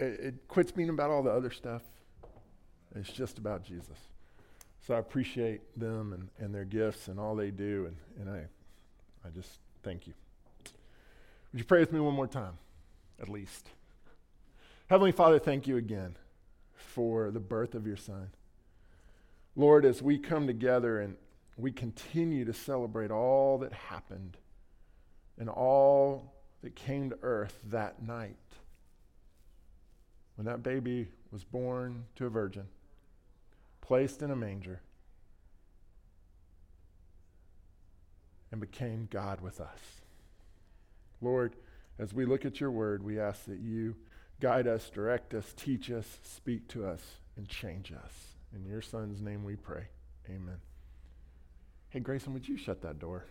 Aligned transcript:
it, 0.00 0.20
it 0.20 0.48
quits 0.48 0.72
being 0.72 0.88
about 0.88 1.10
all 1.10 1.22
the 1.22 1.30
other 1.30 1.50
stuff. 1.50 1.82
It's 2.94 3.12
just 3.12 3.38
about 3.38 3.64
Jesus. 3.64 3.96
So 4.86 4.94
I 4.94 4.98
appreciate 4.98 5.60
them 5.78 6.12
and, 6.12 6.28
and 6.38 6.54
their 6.54 6.64
gifts 6.64 7.08
and 7.08 7.20
all 7.20 7.36
they 7.36 7.50
do, 7.50 7.86
and, 7.86 7.96
and 8.28 8.36
I, 8.36 9.28
I 9.28 9.30
just 9.30 9.58
thank 9.82 10.06
you. 10.06 10.14
Would 11.52 11.58
you 11.58 11.64
pray 11.64 11.80
with 11.80 11.92
me 11.92 12.00
one 12.00 12.14
more 12.14 12.26
time, 12.26 12.54
at 13.20 13.28
least? 13.28 13.68
Heavenly 14.88 15.12
Father, 15.12 15.38
thank 15.38 15.68
you 15.68 15.76
again 15.76 16.16
for 16.74 17.30
the 17.30 17.40
birth 17.40 17.74
of 17.74 17.86
your 17.86 17.96
Son. 17.96 18.30
Lord, 19.54 19.84
as 19.84 20.00
we 20.02 20.18
come 20.18 20.46
together 20.46 21.00
and 21.00 21.16
we 21.56 21.70
continue 21.70 22.44
to 22.44 22.54
celebrate 22.54 23.10
all 23.10 23.58
that 23.58 23.72
happened 23.72 24.38
and 25.38 25.48
all 25.48 26.34
that 26.62 26.74
came 26.74 27.10
to 27.10 27.18
earth 27.22 27.58
that 27.66 28.02
night 28.02 28.36
when 30.40 30.46
that 30.46 30.62
baby 30.62 31.06
was 31.30 31.44
born 31.44 32.06
to 32.16 32.24
a 32.24 32.30
virgin, 32.30 32.66
placed 33.82 34.22
in 34.22 34.30
a 34.30 34.34
manger, 34.34 34.80
and 38.50 38.58
became 38.58 39.06
God 39.10 39.42
with 39.42 39.60
us. 39.60 40.00
Lord, 41.20 41.56
as 41.98 42.14
we 42.14 42.24
look 42.24 42.46
at 42.46 42.58
your 42.58 42.70
word, 42.70 43.02
we 43.02 43.20
ask 43.20 43.44
that 43.44 43.58
you 43.58 43.96
guide 44.40 44.66
us, 44.66 44.88
direct 44.88 45.34
us, 45.34 45.52
teach 45.58 45.90
us, 45.90 46.06
speak 46.22 46.66
to 46.68 46.86
us, 46.86 47.02
and 47.36 47.46
change 47.46 47.92
us. 47.92 48.38
In 48.54 48.64
your 48.64 48.80
son's 48.80 49.20
name 49.20 49.44
we 49.44 49.56
pray. 49.56 49.88
Amen. 50.26 50.56
Hey, 51.90 52.00
Grayson, 52.00 52.32
would 52.32 52.48
you 52.48 52.56
shut 52.56 52.80
that 52.80 52.98
door? 52.98 53.26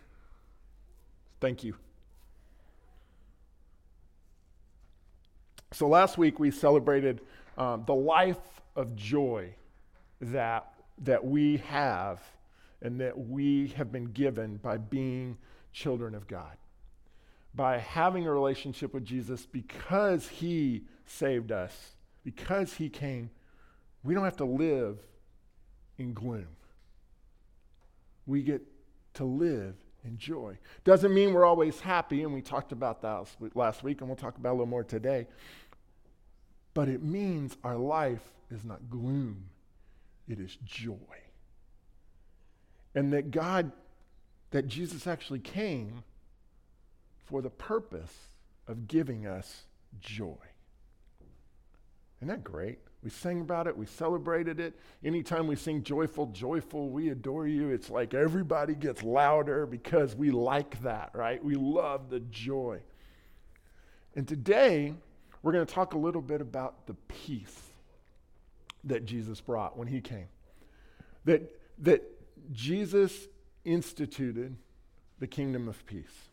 Thank 1.40 1.64
you. 1.64 1.74
So 5.72 5.86
last 5.86 6.18
week 6.18 6.38
we 6.40 6.50
celebrated 6.50 7.20
um, 7.56 7.84
the 7.86 7.94
life 7.94 8.60
of 8.74 8.96
joy 8.96 9.54
that, 10.20 10.72
that 10.98 11.24
we 11.24 11.58
have 11.58 12.20
and 12.82 13.00
that 13.00 13.16
we 13.16 13.68
have 13.76 13.92
been 13.92 14.06
given 14.06 14.56
by 14.56 14.78
being 14.78 15.36
children 15.72 16.14
of 16.14 16.26
God. 16.26 16.56
By 17.54 17.78
having 17.78 18.26
a 18.26 18.32
relationship 18.32 18.94
with 18.94 19.04
Jesus 19.04 19.46
because 19.46 20.28
he 20.28 20.84
saved 21.06 21.52
us, 21.52 21.94
because 22.24 22.74
he 22.74 22.88
came, 22.88 23.30
we 24.02 24.14
don't 24.14 24.24
have 24.24 24.36
to 24.38 24.44
live 24.44 24.98
in 25.98 26.14
gloom. 26.14 26.48
We 28.26 28.42
get 28.42 28.62
to 29.14 29.24
live 29.24 29.74
in 30.04 30.16
joy. 30.16 30.58
Doesn't 30.84 31.12
mean 31.12 31.32
we're 31.32 31.44
always 31.44 31.80
happy, 31.80 32.22
and 32.22 32.32
we 32.32 32.40
talked 32.40 32.72
about 32.72 33.02
that 33.02 33.26
last 33.54 33.82
week, 33.82 34.00
and 34.00 34.08
we'll 34.08 34.16
talk 34.16 34.36
about 34.38 34.50
a 34.50 34.52
little 34.52 34.66
more 34.66 34.84
today. 34.84 35.26
But 36.74 36.88
it 36.88 37.02
means 37.02 37.56
our 37.64 37.76
life 37.76 38.22
is 38.50 38.64
not 38.64 38.88
gloom, 38.88 39.44
it 40.28 40.38
is 40.38 40.56
joy. 40.64 40.94
And 42.94 43.12
that 43.12 43.30
God, 43.30 43.72
that 44.50 44.66
Jesus 44.66 45.06
actually 45.06 45.38
came 45.38 46.02
for 47.26 47.40
the 47.42 47.50
purpose 47.50 48.14
of 48.66 48.88
giving 48.88 49.26
us 49.26 49.62
joy. 50.00 50.36
Isn't 52.18 52.28
that 52.28 52.44
great? 52.44 52.78
We 53.02 53.08
sang 53.08 53.40
about 53.40 53.66
it, 53.66 53.76
we 53.76 53.86
celebrated 53.86 54.60
it. 54.60 54.78
Anytime 55.02 55.46
we 55.46 55.56
sing 55.56 55.82
joyful, 55.82 56.26
joyful, 56.26 56.90
we 56.90 57.08
adore 57.08 57.46
you, 57.46 57.70
it's 57.70 57.88
like 57.88 58.12
everybody 58.12 58.74
gets 58.74 59.02
louder 59.02 59.64
because 59.64 60.14
we 60.14 60.30
like 60.30 60.82
that, 60.82 61.10
right? 61.14 61.42
We 61.42 61.54
love 61.54 62.10
the 62.10 62.20
joy. 62.20 62.80
And 64.14 64.28
today, 64.28 64.94
we're 65.42 65.52
going 65.52 65.66
to 65.66 65.74
talk 65.74 65.94
a 65.94 65.98
little 65.98 66.20
bit 66.20 66.40
about 66.40 66.86
the 66.86 66.94
peace 67.08 67.58
that 68.84 69.04
Jesus 69.04 69.40
brought 69.40 69.76
when 69.76 69.88
he 69.88 70.00
came. 70.00 70.28
That, 71.24 71.58
that 71.78 72.02
Jesus 72.52 73.28
instituted 73.64 74.56
the 75.18 75.26
kingdom 75.26 75.68
of 75.68 75.84
peace. 75.86 76.30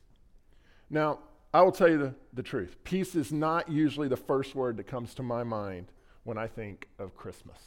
Now, 0.90 1.20
I 1.54 1.62
will 1.62 1.72
tell 1.72 1.90
you 1.90 1.98
the, 1.98 2.16
the 2.34 2.44
truth. 2.44 2.78
Peace 2.84 3.16
is 3.16 3.32
not 3.32 3.70
usually 3.70 4.08
the 4.08 4.18
first 4.18 4.56
word 4.56 4.78
that 4.78 4.88
comes 4.88 5.14
to 5.16 5.24
my 5.24 5.44
mind 5.44 5.88
when 6.24 6.38
I 6.38 6.48
think 6.48 6.88
of 7.00 7.16
Christmas. 7.16 7.58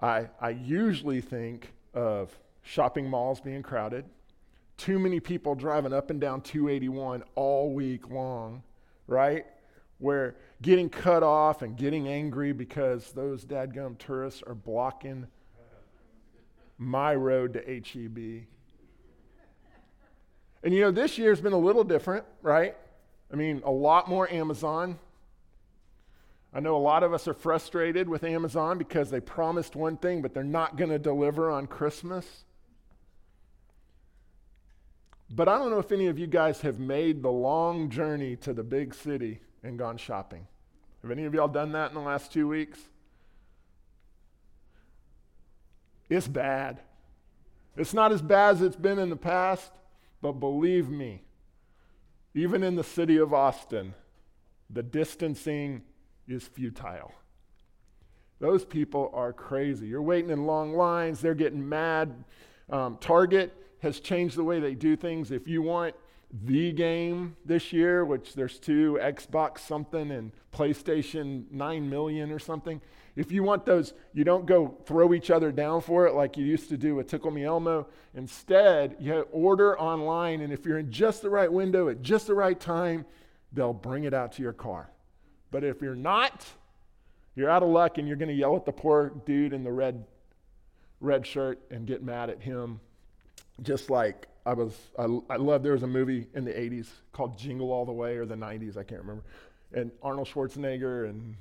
I, 0.00 0.28
I 0.40 0.50
usually 0.50 1.20
think 1.20 1.72
of 1.94 2.36
shopping 2.62 3.08
malls 3.08 3.40
being 3.40 3.62
crowded, 3.62 4.04
too 4.76 4.98
many 4.98 5.20
people 5.20 5.54
driving 5.54 5.92
up 5.92 6.10
and 6.10 6.20
down 6.20 6.40
281 6.40 7.22
all 7.34 7.74
week 7.74 8.08
long, 8.08 8.62
right? 9.06 9.44
Where 10.00 10.34
getting 10.60 10.88
cut 10.88 11.22
off 11.22 11.62
and 11.62 11.76
getting 11.76 12.08
angry 12.08 12.52
because 12.52 13.12
those 13.12 13.44
dadgum 13.44 13.96
tourists 13.98 14.42
are 14.46 14.54
blocking 14.54 15.26
my 16.76 17.14
road 17.14 17.52
to 17.52 17.60
HEB. 17.60 18.46
And 20.62 20.74
you 20.74 20.80
know, 20.80 20.90
this 20.90 21.18
year's 21.18 21.40
been 21.40 21.52
a 21.52 21.58
little 21.58 21.84
different, 21.84 22.24
right? 22.42 22.76
I 23.32 23.36
mean, 23.36 23.62
a 23.64 23.70
lot 23.70 24.08
more 24.08 24.30
Amazon. 24.30 24.98
I 26.52 26.60
know 26.60 26.76
a 26.76 26.78
lot 26.78 27.02
of 27.02 27.14
us 27.14 27.28
are 27.28 27.34
frustrated 27.34 28.08
with 28.08 28.24
Amazon 28.24 28.76
because 28.76 29.10
they 29.10 29.20
promised 29.20 29.76
one 29.76 29.96
thing, 29.96 30.20
but 30.20 30.34
they're 30.34 30.42
not 30.42 30.76
going 30.76 30.90
to 30.90 30.98
deliver 30.98 31.50
on 31.50 31.66
Christmas. 31.66 32.44
But 35.30 35.48
I 35.48 35.58
don't 35.58 35.70
know 35.70 35.78
if 35.78 35.92
any 35.92 36.08
of 36.08 36.18
you 36.18 36.26
guys 36.26 36.60
have 36.62 36.80
made 36.80 37.22
the 37.22 37.30
long 37.30 37.88
journey 37.88 38.34
to 38.36 38.52
the 38.52 38.64
big 38.64 38.94
city 38.94 39.40
and 39.62 39.78
gone 39.78 39.96
shopping. 39.96 40.46
Have 41.02 41.10
any 41.10 41.24
of 41.24 41.34
y'all 41.34 41.48
done 41.48 41.72
that 41.72 41.90
in 41.90 41.94
the 41.94 42.00
last 42.00 42.32
two 42.32 42.48
weeks? 42.48 42.78
It's 46.08 46.28
bad. 46.28 46.80
It's 47.76 47.94
not 47.94 48.12
as 48.12 48.20
bad 48.20 48.56
as 48.56 48.62
it's 48.62 48.76
been 48.76 48.98
in 48.98 49.10
the 49.10 49.16
past, 49.16 49.72
but 50.20 50.32
believe 50.32 50.90
me, 50.90 51.22
even 52.34 52.62
in 52.62 52.74
the 52.74 52.84
city 52.84 53.16
of 53.16 53.32
Austin, 53.32 53.94
the 54.68 54.82
distancing 54.82 55.82
is 56.28 56.44
futile. 56.44 57.12
Those 58.40 58.64
people 58.64 59.10
are 59.14 59.32
crazy. 59.32 59.86
You're 59.86 60.02
waiting 60.02 60.30
in 60.30 60.46
long 60.46 60.74
lines, 60.74 61.20
they're 61.20 61.34
getting 61.34 61.66
mad. 61.66 62.24
Um, 62.68 62.98
Target 63.00 63.52
has 63.82 64.00
changed 64.00 64.36
the 64.36 64.44
way 64.44 64.60
they 64.60 64.74
do 64.74 64.96
things. 64.96 65.30
If 65.30 65.48
you 65.48 65.62
want 65.62 65.94
the 66.32 66.72
game 66.72 67.36
this 67.44 67.72
year, 67.72 68.04
which 68.04 68.34
there's 68.34 68.58
two 68.58 68.98
Xbox 69.00 69.60
something 69.60 70.10
and 70.10 70.32
PlayStation 70.52 71.50
9 71.50 71.90
million 71.90 72.30
or 72.30 72.38
something. 72.38 72.80
If 73.16 73.32
you 73.32 73.42
want 73.42 73.66
those, 73.66 73.92
you 74.12 74.22
don't 74.24 74.46
go 74.46 74.78
throw 74.86 75.12
each 75.12 75.30
other 75.30 75.50
down 75.50 75.80
for 75.80 76.06
it 76.06 76.14
like 76.14 76.36
you 76.36 76.44
used 76.44 76.68
to 76.68 76.76
do 76.76 76.94
with 76.94 77.08
Tickle 77.08 77.32
Me 77.32 77.44
Elmo. 77.44 77.88
Instead, 78.14 78.96
you 79.00 79.20
order 79.32 79.78
online, 79.78 80.40
and 80.40 80.52
if 80.52 80.64
you're 80.64 80.78
in 80.78 80.90
just 80.92 81.20
the 81.22 81.30
right 81.30 81.52
window 81.52 81.88
at 81.88 82.00
just 82.02 82.28
the 82.28 82.34
right 82.34 82.58
time, 82.58 83.04
they'll 83.52 83.72
bring 83.72 84.04
it 84.04 84.14
out 84.14 84.32
to 84.32 84.42
your 84.42 84.52
car. 84.52 84.90
But 85.50 85.64
if 85.64 85.82
you're 85.82 85.96
not, 85.96 86.46
you're 87.34 87.50
out 87.50 87.62
of 87.62 87.68
luck 87.68 87.98
and 87.98 88.06
you're 88.06 88.16
going 88.16 88.28
to 88.28 88.34
yell 88.34 88.54
at 88.54 88.64
the 88.64 88.72
poor 88.72 89.12
dude 89.26 89.52
in 89.52 89.64
the 89.64 89.72
red, 89.72 90.04
red 91.00 91.26
shirt 91.26 91.60
and 91.70 91.86
get 91.86 92.02
mad 92.04 92.30
at 92.30 92.40
him 92.40 92.80
just 93.62 93.90
like 93.90 94.28
I 94.50 94.52
was, 94.52 94.76
I, 94.98 95.04
I 95.32 95.36
love, 95.36 95.62
there 95.62 95.74
was 95.74 95.84
a 95.84 95.86
movie 95.86 96.26
in 96.34 96.44
the 96.44 96.50
80s 96.50 96.88
called 97.12 97.38
Jingle 97.38 97.70
All 97.70 97.84
the 97.84 97.92
Way 97.92 98.16
or 98.16 98.26
the 98.26 98.34
90s, 98.34 98.76
I 98.76 98.82
can't 98.82 99.00
remember. 99.00 99.22
And 99.72 99.92
Arnold 100.02 100.26
Schwarzenegger 100.26 101.08
and, 101.08 101.36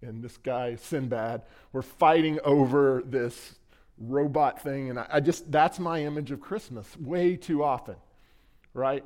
and 0.00 0.22
this 0.24 0.38
guy, 0.38 0.76
Sinbad, 0.76 1.42
were 1.74 1.82
fighting 1.82 2.38
over 2.42 3.02
this 3.04 3.56
robot 3.98 4.62
thing. 4.62 4.88
And 4.88 4.98
I, 4.98 5.06
I 5.12 5.20
just, 5.20 5.52
that's 5.52 5.78
my 5.78 6.04
image 6.04 6.30
of 6.30 6.40
Christmas 6.40 6.96
way 6.96 7.36
too 7.36 7.62
often, 7.62 7.96
right? 8.72 9.04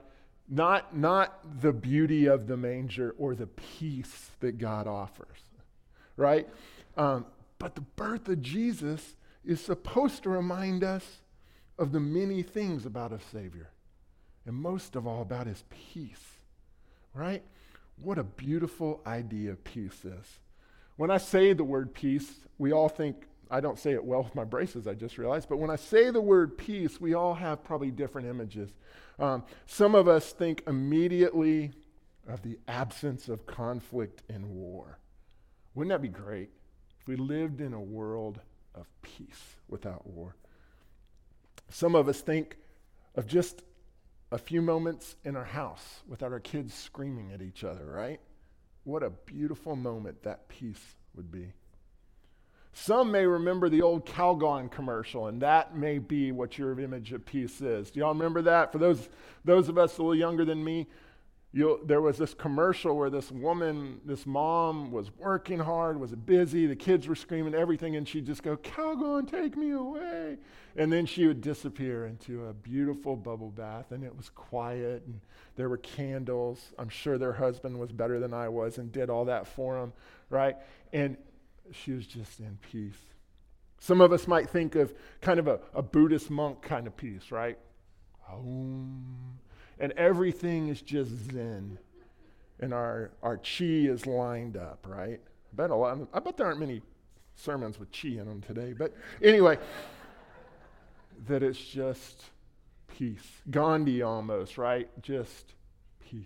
Not, 0.49 0.97
not 0.97 1.61
the 1.61 1.73
beauty 1.73 2.27
of 2.27 2.47
the 2.47 2.57
manger 2.57 3.13
or 3.19 3.35
the 3.35 3.49
peace 3.49 4.31
that 4.39 4.59
God 4.59 4.87
offers, 4.87 5.41
right? 6.17 6.49
Um, 6.97 7.27
but 7.59 7.75
the 7.75 7.81
birth 7.81 8.29
of 8.29 8.41
Jesus 8.41 9.17
is 9.45 9.61
supposed 9.61 10.23
to 10.23 10.31
remind 10.31 10.85
us 10.85 11.23
of 11.79 11.93
the 11.93 12.01
many 12.01 12.43
things 12.43 12.85
about 12.85 13.13
a 13.13 13.21
Savior, 13.33 13.71
and 14.47 14.55
most 14.57 14.97
of 14.97 15.07
all 15.07 15.23
about 15.23 15.47
his 15.47 15.65
peace, 15.71 16.39
right? 17.15 17.43
What 18.01 18.19
a 18.19 18.25
beautiful 18.25 19.01
idea 19.07 19.55
peace 19.55 20.05
is. 20.05 20.41
When 20.97 21.11
I 21.11 21.19
say 21.19 21.53
the 21.53 21.65
word 21.65 21.95
peace, 21.95 22.41
we 22.59 22.73
all 22.73 22.89
think, 22.89 23.27
I 23.51 23.61
don't 23.61 23.79
say 23.79 23.93
it 23.93 24.05
well 24.05 24.23
with 24.23 24.35
my 24.35 24.45
braces, 24.45 24.87
I 24.89 24.95
just 24.95 25.19
realized, 25.19 25.49
but 25.49 25.59
when 25.59 25.71
I 25.71 25.77
say 25.77 26.11
the 26.11 26.21
word 26.21 26.59
peace, 26.59 27.01
we 27.01 27.15
all 27.15 27.35
have 27.35 27.63
probably 27.63 27.91
different 27.91 28.29
images. 28.29 28.71
Um, 29.19 29.45
some 29.67 29.95
of 29.95 30.09
us 30.09 30.33
think 30.33 30.63
immediately 30.67 31.73
of 32.29 32.43
the 32.43 32.59
absence 32.69 33.29
of 33.29 33.47
conflict 33.47 34.23
and 34.29 34.51
war. 34.51 34.99
Wouldn't 35.75 35.93
that 35.93 36.03
be 36.03 36.09
great 36.09 36.51
if 37.01 37.07
we 37.07 37.17
lived 37.17 37.61
in 37.61 37.73
a 37.73 37.81
world 37.81 38.41
of 38.75 38.87
peace 39.03 39.57
without 39.69 40.07
war? 40.07 40.35
Some 41.71 41.95
of 41.95 42.09
us 42.09 42.21
think 42.21 42.57
of 43.15 43.27
just 43.27 43.63
a 44.31 44.39
few 44.39 44.63
moments 44.63 45.17
in 45.25 45.37
our 45.37 45.45
house 45.45 46.03
without 46.07 46.33
our 46.33 46.41
kids 46.41 46.75
screaming 46.75 47.33
at 47.33 47.43
each 47.43 47.65
other, 47.65 47.85
right? 47.85 48.21
what 48.89 49.03
a 49.03 49.11
beautiful 49.11 49.77
moment 49.77 50.23
that 50.23 50.49
peace 50.49 50.97
would 51.15 51.31
be. 51.31 51.53
Some 52.73 53.11
may 53.11 53.27
remember 53.27 53.69
the 53.69 53.83
old 53.83 54.07
Calgon 54.07 54.71
commercial, 54.71 55.27
and 55.27 55.43
that 55.43 55.77
may 55.77 55.99
be 55.99 56.33
what 56.33 56.57
your 56.57 56.79
image 56.81 57.13
of 57.13 57.27
peace 57.27 57.61
is. 57.61 57.91
Do 57.91 58.01
y'all 58.01 58.15
remember 58.15 58.41
that? 58.43 58.73
For 58.73 58.79
those, 58.79 59.11
those 59.45 59.69
of 59.69 59.77
us 59.77 59.99
a 59.99 60.03
little 60.03 60.15
younger 60.15 60.47
than 60.47 60.65
me, 60.65 60.87
You'll, 61.51 61.79
there 61.83 62.03
was 62.03 62.19
this 62.19 62.35
commercial 62.35 62.95
where 62.95 63.09
this 63.09 63.33
woman, 63.33 64.03
this 64.05 64.27
mom, 64.27 64.91
was 64.91 65.11
working 65.17 65.59
hard, 65.59 65.99
was 65.99 66.15
busy, 66.15 66.67
the 66.67 66.77
kids 66.77 67.09
were 67.09 67.15
screaming, 67.15 67.55
everything, 67.55 67.97
and 67.97 68.07
she'd 68.07 68.27
just 68.27 68.43
go, 68.43 68.59
Calgon, 68.59 69.27
take 69.31 69.57
me 69.57 69.71
away. 69.71 70.37
And 70.77 70.93
then 70.93 71.07
she 71.07 71.27
would 71.27 71.41
disappear 71.41 72.07
into 72.07 72.47
a 72.47 72.53
beautiful 72.53 73.17
bubble 73.17 73.51
bath, 73.51 73.93
and 73.93 74.05
it 74.05 74.15
was 74.15 74.29
quiet, 74.29 75.05
and 75.07 75.21
there 75.57 75.71
were 75.71 75.79
candles. 75.79 76.73
I'm 76.79 76.91
sure 76.91 77.17
their 77.17 77.33
husband 77.33 77.79
was 77.81 77.93
better 77.93 78.21
than 78.21 78.35
I 78.35 78.51
was 78.51 78.77
and 78.77 78.93
did 78.93 79.09
all 79.09 79.25
that 79.25 79.47
for 79.47 79.81
them, 79.81 79.95
right? 80.29 80.57
And 80.93 81.17
she 81.73 81.93
was 81.93 82.07
just 82.07 82.41
in 82.41 82.59
peace. 82.71 83.01
Some 83.81 84.03
of 84.03 84.13
us 84.13 84.29
might 84.29 84.51
think 84.51 84.75
of 84.75 84.93
kind 85.23 85.41
of 85.41 85.49
a, 85.49 85.61
a 85.73 85.83
Buddhist 85.83 86.31
monk 86.31 86.61
kind 86.61 86.87
of 86.87 86.95
peace, 86.95 87.31
right? 87.31 87.59
And 89.79 89.93
everything 89.93 90.69
is 90.69 90.83
just 90.83 91.11
zen. 91.33 91.79
And 92.61 92.75
our, 92.75 93.13
our 93.23 93.37
chi 93.37 93.65
is 93.65 94.07
lined 94.07 94.57
up, 94.57 94.87
right? 94.89 95.21
I 95.21 95.57
bet, 95.57 95.71
a 95.71 95.77
lot, 95.77 95.99
I 96.13 96.19
bet 96.19 96.37
there 96.37 96.47
aren't 96.47 96.61
many 96.61 96.83
sermons 97.37 97.79
with 97.79 97.91
chi 97.93 98.09
in 98.09 98.27
them 98.27 98.41
today. 98.41 98.73
But 98.73 98.95
anyway, 99.23 99.59
that 101.27 101.43
it's 101.43 101.59
just 101.59 102.25
peace. 102.89 103.27
Gandhi 103.51 104.03
almost, 104.03 104.59
right? 104.59 104.89
Just 105.03 105.55
peace. 106.01 106.25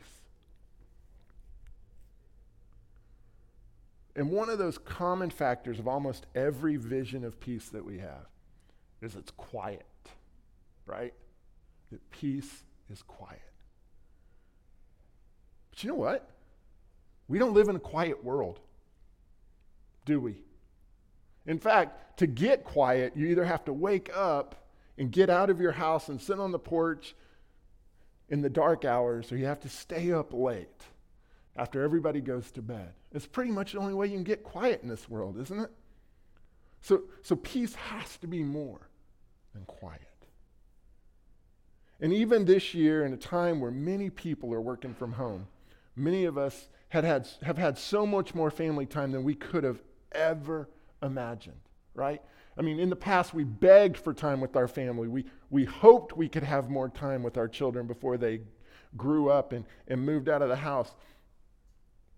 And 4.14 4.30
one 4.30 4.50
of 4.50 4.58
those 4.58 4.78
common 4.78 5.30
factors 5.30 5.78
of 5.78 5.88
almost 5.88 6.26
every 6.34 6.76
vision 6.76 7.24
of 7.24 7.40
peace 7.40 7.68
that 7.70 7.84
we 7.84 7.98
have 7.98 8.26
is 9.00 9.16
it's 9.16 9.30
quiet, 9.32 9.86
right? 10.86 11.14
That 11.90 12.10
peace 12.10 12.62
is 12.92 13.02
quiet. 13.02 13.40
But 15.70 15.82
you 15.82 15.88
know 15.90 15.96
what? 15.96 16.28
We 17.28 17.38
don't 17.38 17.54
live 17.54 17.68
in 17.68 17.76
a 17.76 17.80
quiet 17.80 18.22
world, 18.22 18.60
do 20.04 20.20
we? 20.20 20.36
In 21.46 21.58
fact, 21.58 22.18
to 22.18 22.26
get 22.26 22.64
quiet, 22.64 23.16
you 23.16 23.26
either 23.28 23.44
have 23.44 23.64
to 23.64 23.72
wake 23.72 24.10
up 24.14 24.66
and 24.98 25.10
get 25.10 25.30
out 25.30 25.50
of 25.50 25.60
your 25.60 25.72
house 25.72 26.08
and 26.08 26.20
sit 26.20 26.38
on 26.38 26.52
the 26.52 26.58
porch 26.58 27.14
in 28.28 28.42
the 28.42 28.50
dark 28.50 28.84
hours, 28.84 29.32
or 29.32 29.36
you 29.36 29.46
have 29.46 29.60
to 29.60 29.68
stay 29.68 30.12
up 30.12 30.32
late 30.32 30.68
after 31.56 31.82
everybody 31.82 32.20
goes 32.20 32.50
to 32.52 32.62
bed. 32.62 32.92
It's 33.12 33.26
pretty 33.26 33.50
much 33.50 33.72
the 33.72 33.78
only 33.78 33.94
way 33.94 34.06
you 34.06 34.14
can 34.14 34.24
get 34.24 34.42
quiet 34.42 34.82
in 34.82 34.88
this 34.88 35.08
world, 35.08 35.38
isn't 35.40 35.58
it? 35.58 35.70
So, 36.82 37.02
so 37.22 37.36
peace 37.36 37.74
has 37.74 38.16
to 38.18 38.26
be 38.26 38.42
more 38.42 38.88
than 39.54 39.64
quiet. 39.64 40.11
And 42.02 42.12
even 42.12 42.44
this 42.44 42.74
year, 42.74 43.04
in 43.06 43.12
a 43.12 43.16
time 43.16 43.60
where 43.60 43.70
many 43.70 44.10
people 44.10 44.52
are 44.52 44.60
working 44.60 44.92
from 44.92 45.12
home, 45.12 45.46
many 45.94 46.24
of 46.24 46.36
us 46.36 46.68
had 46.88 47.04
had, 47.04 47.28
have 47.42 47.56
had 47.56 47.78
so 47.78 48.04
much 48.04 48.34
more 48.34 48.50
family 48.50 48.86
time 48.86 49.12
than 49.12 49.22
we 49.22 49.36
could 49.36 49.62
have 49.62 49.80
ever 50.10 50.68
imagined, 51.00 51.60
right? 51.94 52.20
I 52.58 52.62
mean, 52.62 52.80
in 52.80 52.90
the 52.90 52.96
past, 52.96 53.32
we 53.32 53.44
begged 53.44 53.96
for 53.96 54.12
time 54.12 54.40
with 54.40 54.56
our 54.56 54.66
family. 54.66 55.06
We, 55.06 55.26
we 55.48 55.64
hoped 55.64 56.16
we 56.16 56.28
could 56.28 56.42
have 56.42 56.68
more 56.68 56.88
time 56.88 57.22
with 57.22 57.38
our 57.38 57.46
children 57.46 57.86
before 57.86 58.16
they 58.16 58.40
grew 58.96 59.30
up 59.30 59.52
and, 59.52 59.64
and 59.86 60.04
moved 60.04 60.28
out 60.28 60.42
of 60.42 60.48
the 60.48 60.56
house. 60.56 60.92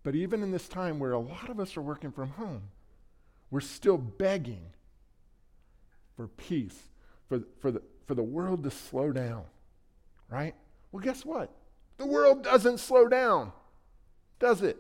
But 0.03 0.15
even 0.15 0.43
in 0.43 0.51
this 0.51 0.67
time 0.67 0.99
where 0.99 1.13
a 1.13 1.21
lot 1.21 1.51
of 1.51 1.61
us 1.61 1.77
are 1.77 1.83
working 1.83 2.11
from 2.11 2.31
home, 2.31 2.63
we're 3.51 3.61
still 3.61 3.99
begging 3.99 4.65
for 6.17 6.27
peace, 6.27 6.89
for, 7.29 7.43
for, 7.61 7.71
the, 7.71 7.83
for 8.07 8.15
the 8.15 8.23
world 8.23 8.65
to 8.65 8.71
slow 8.71 9.13
down 9.13 9.45
right? 10.35 10.55
Well, 10.91 11.03
guess 11.03 11.25
what? 11.25 11.51
The 11.97 12.07
world 12.07 12.43
doesn't 12.43 12.79
slow 12.79 13.07
down, 13.07 13.53
does 14.41 14.63
it? 14.63 14.77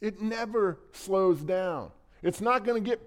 It 0.00 0.22
never 0.22 0.78
slows 0.92 1.40
down. 1.40 1.90
It's 2.22 2.40
not 2.40 2.64
going 2.64 2.82
to 2.82 2.88
get, 2.88 3.00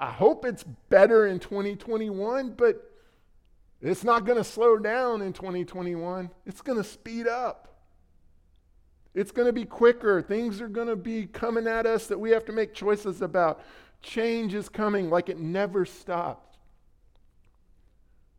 I 0.00 0.10
hope 0.10 0.46
it's 0.46 0.64
better 0.88 1.26
in 1.26 1.38
2021, 1.38 2.54
but 2.56 2.90
it's 3.82 4.02
not 4.02 4.24
going 4.24 4.38
to 4.38 4.44
slow 4.44 4.78
down 4.78 5.20
in 5.20 5.32
2021. 5.32 6.30
It's 6.46 6.62
going 6.62 6.78
to 6.78 6.84
speed 6.84 7.26
up. 7.26 7.76
It's 9.14 9.30
going 9.30 9.46
to 9.46 9.52
be 9.52 9.64
quicker. 9.64 10.22
Things 10.22 10.60
are 10.60 10.68
going 10.68 10.88
to 10.88 10.96
be 10.96 11.26
coming 11.26 11.66
at 11.66 11.86
us 11.86 12.06
that 12.06 12.18
we 12.18 12.30
have 12.30 12.44
to 12.46 12.52
make 12.52 12.72
choices 12.72 13.20
about. 13.20 13.60
Change 14.00 14.54
is 14.54 14.68
coming 14.68 15.10
like 15.10 15.28
it 15.28 15.38
never 15.38 15.84
stopped 15.84 16.56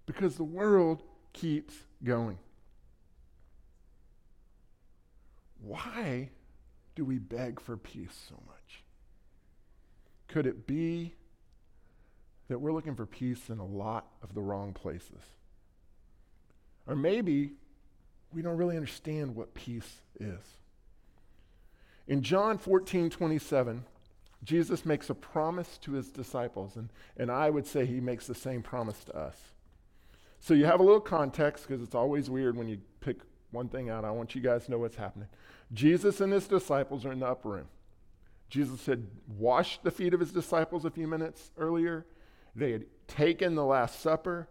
Because 0.05 0.35
the 0.35 0.43
world 0.43 1.03
keeps 1.39 1.73
going. 2.03 2.37
Why 5.61 6.29
do 6.95 7.05
we 7.05 7.17
beg 7.17 7.59
for 7.59 7.77
peace 7.77 8.15
so 8.27 8.35
much? 8.45 8.83
Could 10.27 10.45
it 10.45 10.67
be 10.67 11.13
that 12.49 12.59
we're 12.59 12.73
looking 12.73 12.95
for 12.95 13.05
peace 13.05 13.49
in 13.49 13.59
a 13.59 13.65
lot 13.65 14.07
of 14.21 14.33
the 14.33 14.41
wrong 14.41 14.73
places? 14.73 15.21
Or 16.87 16.95
maybe 16.95 17.51
we 18.33 18.41
don't 18.41 18.57
really 18.57 18.75
understand 18.75 19.35
what 19.35 19.53
peace 19.53 20.01
is. 20.19 20.43
In 22.07 22.21
John 22.21 22.57
14, 22.57 23.09
27, 23.09 23.85
Jesus 24.43 24.85
makes 24.85 25.09
a 25.09 25.15
promise 25.15 25.77
to 25.79 25.91
his 25.93 26.09
disciples, 26.09 26.75
and, 26.75 26.89
and 27.17 27.29
I 27.31 27.49
would 27.49 27.67
say 27.67 27.85
he 27.85 27.99
makes 27.99 28.25
the 28.27 28.35
same 28.35 28.61
promise 28.61 29.03
to 29.05 29.15
us. 29.15 29.35
So 30.39 30.53
you 30.53 30.65
have 30.65 30.79
a 30.79 30.83
little 30.83 31.01
context 31.01 31.67
because 31.67 31.81
it's 31.81 31.95
always 31.95 32.29
weird 32.29 32.55
when 32.55 32.67
you 32.67 32.79
pick 33.01 33.19
one 33.51 33.67
thing 33.67 33.89
out. 33.89 34.05
I 34.05 34.11
want 34.11 34.35
you 34.35 34.41
guys 34.41 34.65
to 34.65 34.71
know 34.71 34.77
what's 34.77 34.95
happening. 34.95 35.27
Jesus 35.73 36.21
and 36.21 36.33
his 36.33 36.47
disciples 36.47 37.05
are 37.05 37.11
in 37.11 37.19
the 37.19 37.27
upper 37.27 37.49
room. 37.49 37.67
Jesus 38.49 38.85
had 38.85 39.05
washed 39.37 39.83
the 39.83 39.91
feet 39.91 40.13
of 40.13 40.19
his 40.19 40.31
disciples 40.31 40.85
a 40.85 40.89
few 40.89 41.07
minutes 41.07 41.51
earlier. 41.57 42.05
They 42.55 42.71
had 42.71 42.85
taken 43.07 43.55
the 43.55 43.65
Last 43.65 43.99
Supper. 43.99 44.47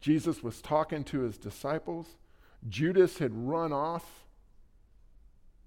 Jesus 0.00 0.42
was 0.42 0.60
talking 0.60 1.02
to 1.04 1.20
his 1.20 1.38
disciples. 1.38 2.16
Judas 2.68 3.18
had 3.18 3.32
run 3.34 3.72
off 3.72 4.24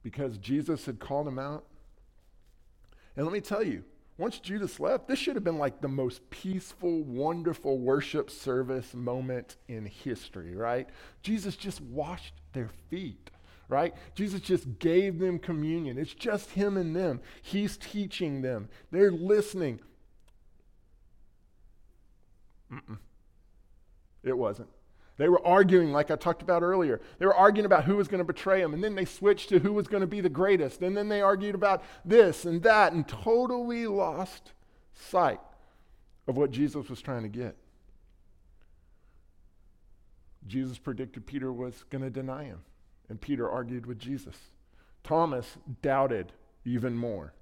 because 0.04 0.38
Jesus 0.38 0.86
had 0.86 1.00
called 1.00 1.28
him 1.28 1.40
out. 1.40 1.66
And 3.18 3.26
let 3.26 3.34
me 3.34 3.42
tell 3.42 3.64
you, 3.64 3.84
once 4.18 4.40
Judas 4.40 4.80
left, 4.80 5.08
this 5.08 5.20
should 5.20 5.36
have 5.36 5.44
been 5.44 5.58
like 5.58 5.82
the 5.82 5.90
most 5.90 6.30
peaceful, 6.30 7.04
wonderful 7.04 7.78
worship 7.78 8.30
service 8.32 8.94
moment 8.94 9.58
in 9.68 9.86
history, 9.86 10.56
right? 10.56 10.88
Jesus 11.22 11.58
just 11.58 11.82
washed 11.82 12.34
their 12.54 12.70
feet, 12.90 13.30
right? 13.68 13.94
Jesus 14.14 14.40
just 14.40 14.80
gave 14.80 15.20
them 15.20 15.38
communion. 15.38 15.98
It's 15.98 16.14
just 16.14 16.52
him 16.52 16.78
and 16.78 16.96
them. 16.96 17.20
He's 17.42 17.76
teaching 17.76 18.42
them, 18.42 18.70
they're 18.90 19.12
listening. 19.12 19.82
Mm-mm. 22.72 22.98
It 24.24 24.38
wasn't. 24.38 24.70
They 25.18 25.30
were 25.30 25.46
arguing, 25.46 25.92
like 25.92 26.12
I 26.12 26.18
talked 26.18 26.42
about 26.42 26.62
earlier. 26.62 27.00
They 27.20 27.26
were 27.26 27.36
arguing 27.36 27.66
about 27.66 27.86
who 27.86 27.96
was 27.96 28.08
going 28.08 28.20
to 28.20 28.26
betray 28.26 28.62
him, 28.62 28.74
and 28.74 28.84
then 28.84 28.96
they 28.96 29.06
switched 29.06 29.50
to 29.50 29.60
who 29.60 29.72
was 29.72 29.88
going 29.88 30.02
to 30.02 30.08
be 30.08 30.20
the 30.22 30.30
greatest, 30.30 30.82
and 30.82 30.96
then 30.96 31.08
they 31.08 31.22
argued 31.22 31.56
about 31.56 31.84
this 32.04 32.46
and 32.46 32.62
that, 32.64 32.92
and 32.92 33.08
totally 33.08 33.88
lost 33.88 34.52
sight 34.94 35.40
of 36.28 36.36
what 36.36 36.52
Jesus 36.52 36.90
was 36.90 37.02
trying 37.02 37.24
to 37.24 37.30
get. 37.30 37.56
Jesus 40.48 40.78
predicted 40.78 41.26
Peter 41.26 41.52
was 41.52 41.86
going 41.90 42.04
to 42.04 42.10
deny 42.10 42.44
him, 42.44 42.60
and 43.10 43.20
Peter 43.20 43.50
argued 43.50 43.86
with 43.86 43.98
Jesus. 43.98 44.36
Thomas 45.04 45.58
doubted 45.82 46.34
even 46.66 46.98
more. 46.98 47.34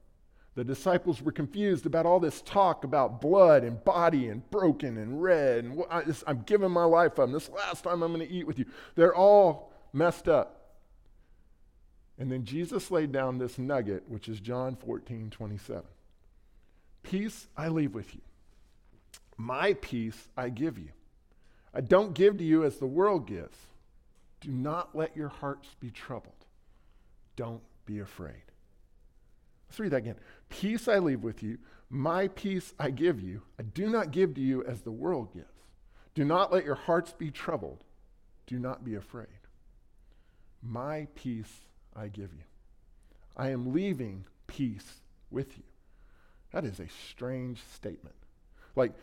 The 0.55 0.63
disciples 0.63 1.21
were 1.21 1.31
confused 1.31 1.85
about 1.85 2.05
all 2.05 2.19
this 2.19 2.41
talk 2.41 2.83
about 2.83 3.21
blood 3.21 3.63
and 3.63 3.83
body 3.83 4.27
and 4.27 4.47
broken 4.51 4.97
and 4.97 5.21
red. 5.21 5.63
And 5.63 5.83
I, 5.89 6.03
am 6.27 6.43
giving 6.45 6.69
my 6.69 6.83
life 6.83 7.17
up. 7.17 7.31
This 7.31 7.49
last 7.49 7.83
time 7.83 8.03
I'm 8.03 8.13
going 8.13 8.27
to 8.27 8.33
eat 8.33 8.45
with 8.45 8.59
you. 8.59 8.65
They're 8.95 9.15
all 9.15 9.71
messed 9.93 10.27
up. 10.27 10.75
And 12.19 12.31
then 12.31 12.45
Jesus 12.45 12.91
laid 12.91 13.11
down 13.11 13.39
this 13.39 13.57
nugget, 13.57 14.03
which 14.07 14.29
is 14.29 14.39
John 14.39 14.75
14, 14.75 15.31
27. 15.31 15.83
Peace 17.01 17.47
I 17.57 17.69
leave 17.69 17.95
with 17.95 18.13
you. 18.13 18.21
My 19.37 19.73
peace 19.73 20.29
I 20.37 20.49
give 20.49 20.77
you. 20.77 20.89
I 21.73 21.81
don't 21.81 22.13
give 22.13 22.37
to 22.37 22.43
you 22.43 22.63
as 22.63 22.77
the 22.77 22.85
world 22.85 23.25
gives. 23.25 23.57
Do 24.41 24.51
not 24.51 24.95
let 24.95 25.17
your 25.17 25.29
hearts 25.29 25.69
be 25.79 25.89
troubled. 25.89 26.45
Don't 27.35 27.63
be 27.85 27.99
afraid. 27.99 28.43
Let's 29.73 29.79
read 29.79 29.91
that 29.93 29.97
again. 29.97 30.19
Peace 30.49 30.87
I 30.87 30.99
leave 30.99 31.23
with 31.23 31.41
you, 31.41 31.57
my 31.89 32.27
peace 32.27 32.75
I 32.77 32.91
give 32.91 33.19
you. 33.19 33.41
I 33.59 33.63
do 33.63 33.89
not 33.89 34.11
give 34.11 34.35
to 34.35 34.39
you 34.39 34.63
as 34.65 34.81
the 34.81 34.91
world 34.91 35.33
gives. 35.33 35.47
Do 36.13 36.23
not 36.23 36.53
let 36.53 36.63
your 36.63 36.75
hearts 36.75 37.11
be 37.11 37.31
troubled. 37.31 37.83
Do 38.45 38.59
not 38.59 38.85
be 38.85 38.93
afraid. 38.93 39.25
My 40.61 41.07
peace 41.15 41.51
I 41.95 42.09
give 42.09 42.33
you. 42.33 42.43
I 43.35 43.49
am 43.49 43.73
leaving 43.73 44.25
peace 44.45 45.01
with 45.31 45.57
you. 45.57 45.63
That 46.51 46.65
is 46.65 46.79
a 46.79 46.87
strange 47.09 47.59
statement. 47.73 48.15
Like, 48.75 48.93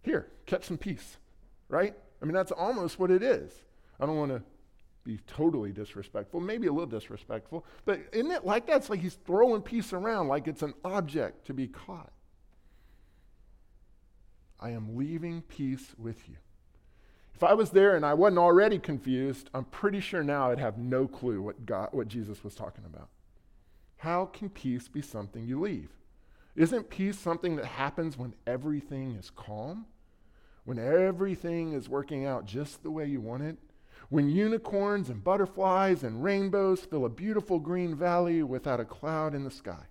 here, 0.00 0.26
catch 0.46 0.64
some 0.64 0.78
peace, 0.78 1.18
right? 1.68 1.94
I 2.22 2.24
mean, 2.24 2.32
that's 2.32 2.50
almost 2.50 2.98
what 2.98 3.10
it 3.10 3.22
is. 3.22 3.52
I 4.00 4.06
don't 4.06 4.16
want 4.16 4.30
to 4.30 4.42
be 5.04 5.18
totally 5.26 5.72
disrespectful, 5.72 6.40
maybe 6.40 6.66
a 6.66 6.72
little 6.72 6.86
disrespectful, 6.86 7.64
but 7.84 8.00
isn't 8.12 8.30
it 8.30 8.44
like 8.44 8.66
that? 8.66 8.76
It's 8.76 8.90
like 8.90 9.00
he's 9.00 9.18
throwing 9.26 9.62
peace 9.62 9.92
around 9.92 10.28
like 10.28 10.46
it's 10.46 10.62
an 10.62 10.74
object 10.84 11.46
to 11.46 11.54
be 11.54 11.66
caught. 11.66 12.12
I 14.58 14.70
am 14.70 14.96
leaving 14.96 15.42
peace 15.42 15.94
with 15.96 16.28
you. 16.28 16.36
If 17.34 17.42
I 17.42 17.54
was 17.54 17.70
there 17.70 17.96
and 17.96 18.04
I 18.04 18.12
wasn't 18.12 18.38
already 18.38 18.78
confused, 18.78 19.48
I'm 19.54 19.64
pretty 19.64 20.00
sure 20.00 20.22
now 20.22 20.50
I'd 20.50 20.58
have 20.58 20.76
no 20.76 21.08
clue 21.08 21.40
what, 21.40 21.64
God, 21.64 21.88
what 21.92 22.08
Jesus 22.08 22.44
was 22.44 22.54
talking 22.54 22.84
about. 22.84 23.08
How 23.96 24.26
can 24.26 24.50
peace 24.50 24.88
be 24.88 25.00
something 25.00 25.46
you 25.46 25.58
leave? 25.58 25.88
Isn't 26.54 26.90
peace 26.90 27.18
something 27.18 27.56
that 27.56 27.64
happens 27.64 28.18
when 28.18 28.34
everything 28.46 29.12
is 29.12 29.30
calm? 29.30 29.86
When 30.64 30.78
everything 30.78 31.72
is 31.72 31.88
working 31.88 32.26
out 32.26 32.44
just 32.44 32.82
the 32.82 32.90
way 32.90 33.06
you 33.06 33.22
want 33.22 33.42
it? 33.42 33.56
When 34.10 34.28
unicorns 34.28 35.08
and 35.08 35.22
butterflies 35.22 36.02
and 36.02 36.22
rainbows 36.22 36.80
fill 36.80 37.04
a 37.04 37.08
beautiful 37.08 37.60
green 37.60 37.94
valley 37.94 38.42
without 38.42 38.80
a 38.80 38.84
cloud 38.84 39.34
in 39.34 39.44
the 39.44 39.50
sky? 39.50 39.84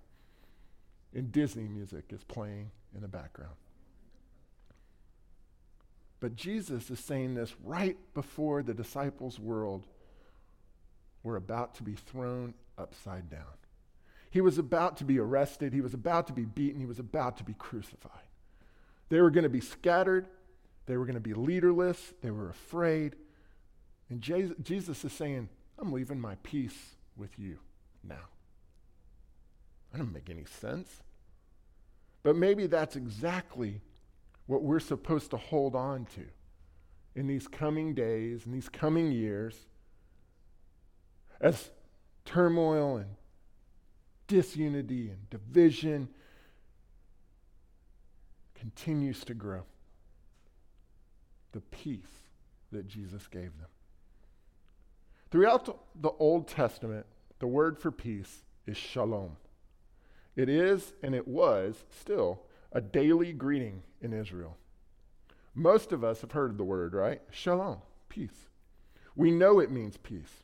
And 1.14 1.32
Disney 1.32 1.66
music 1.66 2.04
is 2.10 2.22
playing 2.22 2.70
in 2.94 3.00
the 3.00 3.08
background. 3.08 3.54
But 6.20 6.36
Jesus 6.36 6.90
is 6.90 7.00
saying 7.00 7.34
this 7.34 7.54
right 7.64 7.96
before 8.12 8.62
the 8.62 8.74
disciples' 8.74 9.40
world 9.40 9.86
were 11.22 11.36
about 11.36 11.74
to 11.76 11.82
be 11.82 11.94
thrown 11.94 12.52
upside 12.76 13.30
down. 13.30 13.56
He 14.30 14.42
was 14.42 14.58
about 14.58 14.98
to 14.98 15.04
be 15.04 15.18
arrested, 15.18 15.72
he 15.72 15.80
was 15.80 15.94
about 15.94 16.26
to 16.26 16.34
be 16.34 16.44
beaten, 16.44 16.78
he 16.78 16.86
was 16.86 16.98
about 16.98 17.38
to 17.38 17.44
be 17.44 17.54
crucified. 17.54 18.12
They 19.08 19.20
were 19.20 19.30
going 19.30 19.44
to 19.44 19.48
be 19.48 19.62
scattered, 19.62 20.28
they 20.84 20.98
were 20.98 21.06
going 21.06 21.14
to 21.14 21.20
be 21.20 21.34
leaderless, 21.34 22.12
they 22.22 22.30
were 22.30 22.50
afraid. 22.50 23.16
And 24.10 24.20
Jesus 24.20 25.04
is 25.04 25.12
saying, 25.12 25.48
I'm 25.78 25.92
leaving 25.92 26.20
my 26.20 26.34
peace 26.42 26.96
with 27.16 27.38
you 27.38 27.58
now. 28.02 28.28
That 29.92 29.98
doesn't 29.98 30.12
make 30.12 30.28
any 30.28 30.44
sense. 30.44 30.88
But 32.22 32.36
maybe 32.36 32.66
that's 32.66 32.96
exactly 32.96 33.80
what 34.46 34.62
we're 34.62 34.80
supposed 34.80 35.30
to 35.30 35.36
hold 35.36 35.74
on 35.74 36.06
to 36.16 36.26
in 37.14 37.26
these 37.28 37.48
coming 37.48 37.94
days, 37.94 38.46
in 38.46 38.52
these 38.52 38.68
coming 38.68 39.10
years, 39.12 39.56
as 41.40 41.70
turmoil 42.24 42.96
and 42.96 43.10
disunity 44.26 45.08
and 45.08 45.30
division 45.30 46.08
continues 48.54 49.24
to 49.24 49.34
grow. 49.34 49.62
The 51.52 51.60
peace 51.60 52.20
that 52.70 52.86
Jesus 52.86 53.26
gave 53.26 53.56
them. 53.58 53.68
Throughout 55.30 55.78
the 56.00 56.10
Old 56.18 56.48
Testament, 56.48 57.06
the 57.38 57.46
word 57.46 57.78
for 57.78 57.92
peace 57.92 58.42
is 58.66 58.76
shalom. 58.76 59.36
It 60.34 60.48
is, 60.48 60.92
and 61.02 61.14
it 61.14 61.28
was 61.28 61.84
still, 62.00 62.42
a 62.72 62.80
daily 62.80 63.32
greeting 63.32 63.82
in 64.00 64.12
Israel. 64.12 64.56
Most 65.54 65.92
of 65.92 66.02
us 66.02 66.20
have 66.22 66.32
heard 66.32 66.58
the 66.58 66.64
word, 66.64 66.94
right? 66.94 67.20
Shalom, 67.30 67.78
peace. 68.08 68.48
We 69.14 69.30
know 69.30 69.60
it 69.60 69.70
means 69.70 69.96
peace. 69.96 70.42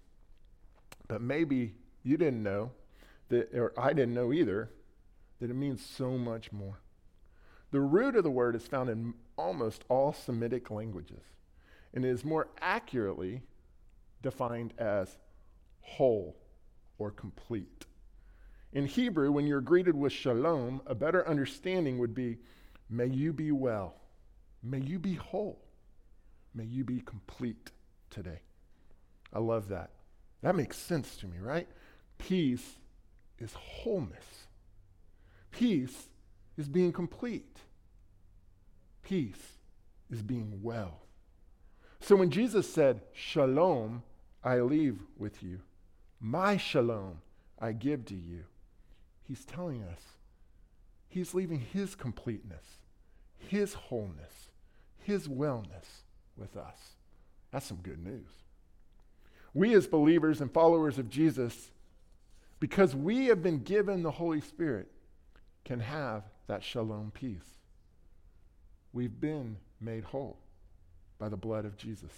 But 1.08 1.20
maybe 1.20 1.74
you 2.02 2.16
didn't 2.16 2.42
know 2.42 2.70
that, 3.28 3.52
or 3.54 3.72
I 3.76 3.92
didn't 3.92 4.14
know 4.14 4.32
either, 4.32 4.70
that 5.40 5.50
it 5.50 5.54
means 5.54 5.84
so 5.84 6.16
much 6.16 6.52
more. 6.52 6.80
The 7.72 7.80
root 7.80 8.16
of 8.16 8.22
the 8.22 8.30
word 8.30 8.54
is 8.54 8.66
found 8.66 8.88
in 8.88 9.14
almost 9.36 9.84
all 9.88 10.12
Semitic 10.12 10.70
languages 10.70 11.22
and 11.92 12.04
is 12.04 12.24
more 12.24 12.48
accurately 12.60 13.42
defined 14.22 14.74
as 14.78 15.16
whole 15.80 16.36
or 16.98 17.10
complete. 17.10 17.84
In 18.72 18.86
Hebrew, 18.86 19.32
when 19.32 19.46
you're 19.46 19.60
greeted 19.60 19.96
with 19.96 20.12
shalom, 20.12 20.82
a 20.86 20.94
better 20.94 21.26
understanding 21.26 21.98
would 21.98 22.14
be, 22.14 22.38
may 22.90 23.06
you 23.06 23.32
be 23.32 23.52
well, 23.52 23.94
may 24.62 24.80
you 24.80 24.98
be 24.98 25.14
whole, 25.14 25.62
may 26.54 26.64
you 26.64 26.84
be 26.84 27.00
complete 27.00 27.70
today. 28.10 28.40
I 29.32 29.38
love 29.38 29.68
that. 29.68 29.90
That 30.42 30.56
makes 30.56 30.76
sense 30.78 31.16
to 31.16 31.26
me, 31.26 31.38
right? 31.40 31.68
Peace 32.18 32.76
is 33.38 33.52
wholeness. 33.54 34.46
Peace 35.50 36.08
is 36.56 36.68
being 36.68 36.92
complete. 36.92 37.56
Peace 39.02 39.56
is 40.10 40.22
being 40.22 40.60
well. 40.62 41.05
So 42.00 42.16
when 42.16 42.30
Jesus 42.30 42.72
said, 42.72 43.00
Shalom, 43.12 44.02
I 44.44 44.60
leave 44.60 44.98
with 45.18 45.42
you, 45.42 45.60
my 46.20 46.56
shalom 46.56 47.18
I 47.58 47.72
give 47.72 48.04
to 48.06 48.14
you, 48.14 48.44
He's 49.24 49.44
telling 49.44 49.82
us 49.82 50.00
He's 51.08 51.34
leaving 51.34 51.60
His 51.60 51.94
completeness, 51.94 52.64
His 53.38 53.74
wholeness, 53.74 54.50
His 54.98 55.28
wellness 55.28 56.02
with 56.36 56.56
us. 56.56 56.78
That's 57.50 57.66
some 57.66 57.78
good 57.78 58.04
news. 58.04 58.28
We, 59.54 59.74
as 59.74 59.86
believers 59.86 60.40
and 60.42 60.52
followers 60.52 60.98
of 60.98 61.08
Jesus, 61.08 61.70
because 62.60 62.94
we 62.94 63.26
have 63.26 63.42
been 63.42 63.62
given 63.62 64.02
the 64.02 64.10
Holy 64.10 64.42
Spirit, 64.42 64.90
can 65.64 65.80
have 65.80 66.24
that 66.46 66.62
shalom 66.62 67.10
peace. 67.14 67.60
We've 68.92 69.20
been 69.20 69.56
made 69.80 70.04
whole 70.04 70.38
by 71.18 71.28
the 71.28 71.36
blood 71.36 71.64
of 71.64 71.76
Jesus. 71.76 72.12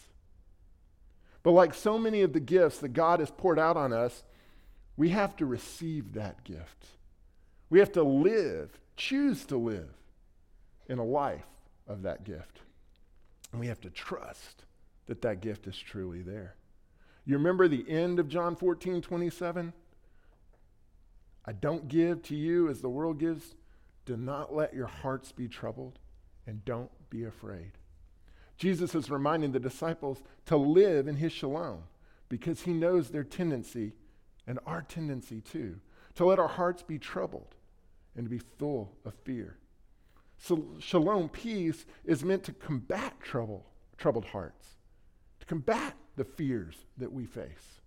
But 1.42 1.52
like 1.52 1.74
so 1.74 1.98
many 1.98 2.22
of 2.22 2.32
the 2.32 2.40
gifts 2.40 2.78
that 2.78 2.88
God 2.88 3.20
has 3.20 3.30
poured 3.30 3.58
out 3.58 3.76
on 3.76 3.92
us, 3.92 4.22
we 4.96 5.10
have 5.10 5.36
to 5.36 5.46
receive 5.46 6.14
that 6.14 6.44
gift. 6.44 6.86
We 7.70 7.78
have 7.78 7.92
to 7.92 8.02
live, 8.02 8.78
choose 8.96 9.44
to 9.46 9.56
live 9.56 9.90
in 10.88 10.98
a 10.98 11.04
life 11.04 11.46
of 11.86 12.02
that 12.02 12.24
gift. 12.24 12.60
And 13.52 13.60
we 13.60 13.68
have 13.68 13.80
to 13.82 13.90
trust 13.90 14.64
that 15.06 15.22
that 15.22 15.40
gift 15.40 15.66
is 15.66 15.78
truly 15.78 16.22
there. 16.22 16.54
You 17.24 17.36
remember 17.36 17.68
the 17.68 17.88
end 17.88 18.18
of 18.18 18.28
John 18.28 18.56
14, 18.56 19.02
27? 19.02 19.72
I 21.44 21.52
don't 21.52 21.88
give 21.88 22.22
to 22.24 22.34
you 22.34 22.68
as 22.68 22.80
the 22.80 22.88
world 22.88 23.18
gives. 23.18 23.54
Do 24.04 24.16
not 24.16 24.54
let 24.54 24.74
your 24.74 24.86
hearts 24.86 25.32
be 25.32 25.48
troubled, 25.48 25.98
and 26.46 26.64
don't 26.64 26.90
be 27.10 27.24
afraid. 27.24 27.72
Jesus 28.58 28.94
is 28.94 29.08
reminding 29.08 29.52
the 29.52 29.60
disciples 29.60 30.22
to 30.46 30.56
live 30.56 31.06
in 31.06 31.16
his 31.16 31.32
shalom 31.32 31.84
because 32.28 32.62
he 32.62 32.72
knows 32.72 33.08
their 33.08 33.24
tendency 33.24 33.92
and 34.46 34.58
our 34.66 34.82
tendency 34.82 35.40
too 35.40 35.80
to 36.16 36.26
let 36.26 36.40
our 36.40 36.48
hearts 36.48 36.82
be 36.82 36.98
troubled 36.98 37.54
and 38.16 38.24
to 38.26 38.30
be 38.30 38.40
full 38.58 38.92
of 39.04 39.14
fear. 39.22 39.56
So 40.38 40.66
shalom, 40.80 41.28
peace, 41.28 41.86
is 42.04 42.24
meant 42.24 42.42
to 42.44 42.52
combat 42.52 43.20
trouble, 43.20 43.64
troubled 43.96 44.24
hearts, 44.24 44.66
to 45.38 45.46
combat 45.46 45.94
the 46.16 46.24
fears 46.24 46.76
that 46.96 47.12
we 47.12 47.24
face. 47.24 47.80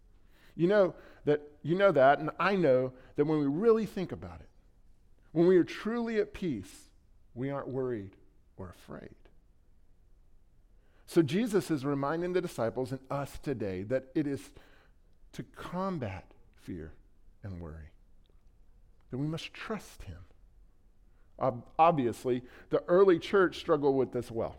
You 0.55 0.67
know 0.67 0.95
that 1.25 1.41
you 1.63 1.75
know 1.75 1.91
that, 1.91 2.19
and 2.19 2.29
I 2.39 2.55
know 2.55 2.93
that 3.15 3.25
when 3.25 3.39
we 3.39 3.47
really 3.47 3.85
think 3.85 4.11
about 4.11 4.39
it, 4.39 4.49
when 5.33 5.47
we 5.47 5.57
are 5.57 5.63
truly 5.63 6.19
at 6.19 6.33
peace, 6.33 6.89
we 7.33 7.49
aren't 7.49 7.69
worried 7.69 8.15
or 8.57 8.69
afraid. 8.69 9.15
So 11.11 11.21
Jesus 11.21 11.69
is 11.69 11.83
reminding 11.83 12.31
the 12.31 12.39
disciples 12.39 12.93
and 12.93 13.01
us 13.11 13.37
today 13.43 13.83
that 13.83 14.05
it 14.15 14.27
is 14.27 14.39
to 15.33 15.43
combat 15.43 16.23
fear 16.55 16.93
and 17.43 17.59
worry, 17.59 17.91
that 19.09 19.17
we 19.17 19.27
must 19.27 19.53
trust 19.53 20.03
him. 20.03 20.19
Ob- 21.37 21.65
obviously, 21.77 22.43
the 22.69 22.81
early 22.87 23.19
church 23.19 23.57
struggled 23.57 23.97
with 23.97 24.13
this 24.13 24.31
well, 24.31 24.55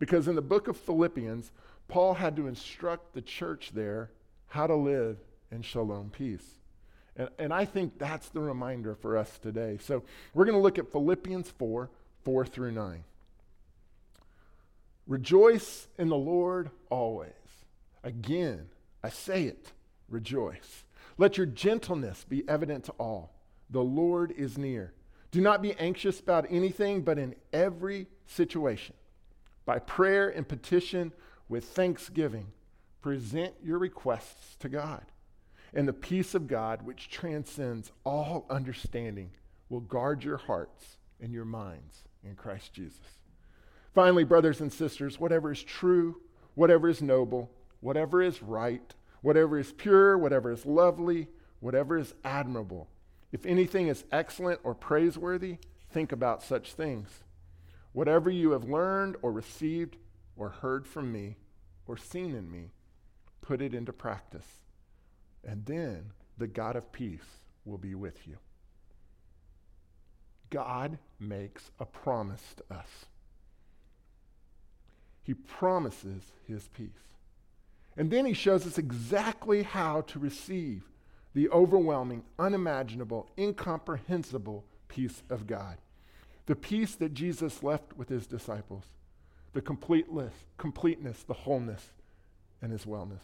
because 0.00 0.26
in 0.26 0.34
the 0.34 0.42
book 0.42 0.66
of 0.66 0.76
Philippians, 0.76 1.52
Paul 1.86 2.14
had 2.14 2.34
to 2.34 2.48
instruct 2.48 3.14
the 3.14 3.22
church 3.22 3.70
there 3.72 4.10
how 4.48 4.66
to 4.66 4.74
live 4.74 5.18
in 5.52 5.62
shalom 5.62 6.10
peace. 6.10 6.58
And, 7.14 7.28
and 7.38 7.54
I 7.54 7.66
think 7.66 8.00
that's 8.00 8.30
the 8.30 8.40
reminder 8.40 8.96
for 8.96 9.16
us 9.16 9.38
today. 9.38 9.78
So 9.80 10.02
we're 10.34 10.44
going 10.44 10.58
to 10.58 10.62
look 10.62 10.80
at 10.80 10.90
Philippians 10.90 11.50
4 11.52 11.88
4 12.24 12.46
through 12.46 12.72
9. 12.72 13.04
Rejoice 15.06 15.88
in 15.98 16.08
the 16.08 16.16
Lord 16.16 16.70
always. 16.90 17.32
Again, 18.02 18.68
I 19.02 19.10
say 19.10 19.44
it, 19.44 19.72
rejoice. 20.08 20.84
Let 21.18 21.36
your 21.36 21.46
gentleness 21.46 22.24
be 22.28 22.48
evident 22.48 22.84
to 22.84 22.92
all. 22.92 23.34
The 23.70 23.82
Lord 23.82 24.32
is 24.32 24.58
near. 24.58 24.92
Do 25.30 25.40
not 25.40 25.62
be 25.62 25.74
anxious 25.74 26.20
about 26.20 26.46
anything, 26.50 27.02
but 27.02 27.18
in 27.18 27.34
every 27.52 28.06
situation, 28.26 28.94
by 29.66 29.78
prayer 29.78 30.28
and 30.28 30.46
petition 30.46 31.12
with 31.48 31.64
thanksgiving, 31.64 32.46
present 33.02 33.52
your 33.62 33.78
requests 33.78 34.56
to 34.60 34.68
God. 34.68 35.04
And 35.74 35.88
the 35.88 35.92
peace 35.92 36.34
of 36.34 36.46
God, 36.46 36.82
which 36.82 37.10
transcends 37.10 37.90
all 38.04 38.46
understanding, 38.48 39.32
will 39.68 39.80
guard 39.80 40.22
your 40.22 40.36
hearts 40.36 40.98
and 41.20 41.32
your 41.32 41.44
minds 41.44 42.04
in 42.22 42.36
Christ 42.36 42.72
Jesus. 42.72 43.00
Finally, 43.94 44.24
brothers 44.24 44.60
and 44.60 44.72
sisters, 44.72 45.20
whatever 45.20 45.52
is 45.52 45.62
true, 45.62 46.20
whatever 46.54 46.88
is 46.88 47.00
noble, 47.00 47.50
whatever 47.80 48.20
is 48.20 48.42
right, 48.42 48.94
whatever 49.22 49.58
is 49.58 49.72
pure, 49.72 50.18
whatever 50.18 50.50
is 50.50 50.66
lovely, 50.66 51.28
whatever 51.60 51.96
is 51.96 52.12
admirable, 52.24 52.88
if 53.30 53.46
anything 53.46 53.88
is 53.88 54.04
excellent 54.12 54.60
or 54.64 54.74
praiseworthy, 54.74 55.58
think 55.90 56.12
about 56.12 56.42
such 56.42 56.72
things. 56.72 57.08
Whatever 57.92 58.30
you 58.30 58.50
have 58.50 58.68
learned 58.68 59.16
or 59.22 59.32
received 59.32 59.96
or 60.36 60.48
heard 60.48 60.86
from 60.86 61.12
me 61.12 61.36
or 61.86 61.96
seen 61.96 62.34
in 62.34 62.50
me, 62.50 62.70
put 63.40 63.62
it 63.62 63.74
into 63.74 63.92
practice. 63.92 64.46
And 65.44 65.66
then 65.66 66.12
the 66.36 66.46
God 66.46 66.74
of 66.76 66.90
peace 66.92 67.40
will 67.64 67.78
be 67.78 67.94
with 67.94 68.26
you. 68.26 68.38
God 70.50 70.98
makes 71.18 71.70
a 71.78 71.84
promise 71.84 72.54
to 72.56 72.74
us. 72.74 73.06
He 75.24 75.34
promises 75.34 76.22
his 76.46 76.68
peace. 76.68 76.90
And 77.96 78.10
then 78.10 78.26
he 78.26 78.34
shows 78.34 78.66
us 78.66 78.78
exactly 78.78 79.62
how 79.62 80.02
to 80.02 80.18
receive 80.18 80.84
the 81.32 81.48
overwhelming, 81.50 82.22
unimaginable, 82.38 83.28
incomprehensible 83.36 84.64
peace 84.88 85.22
of 85.30 85.46
God. 85.46 85.78
The 86.46 86.54
peace 86.54 86.94
that 86.96 87.14
Jesus 87.14 87.62
left 87.62 87.96
with 87.96 88.08
his 88.08 88.26
disciples, 88.26 88.84
the 89.54 89.62
completeness, 89.62 90.34
completeness, 90.58 91.22
the 91.22 91.34
wholeness, 91.34 91.92
and 92.60 92.70
his 92.70 92.84
wellness. 92.84 93.22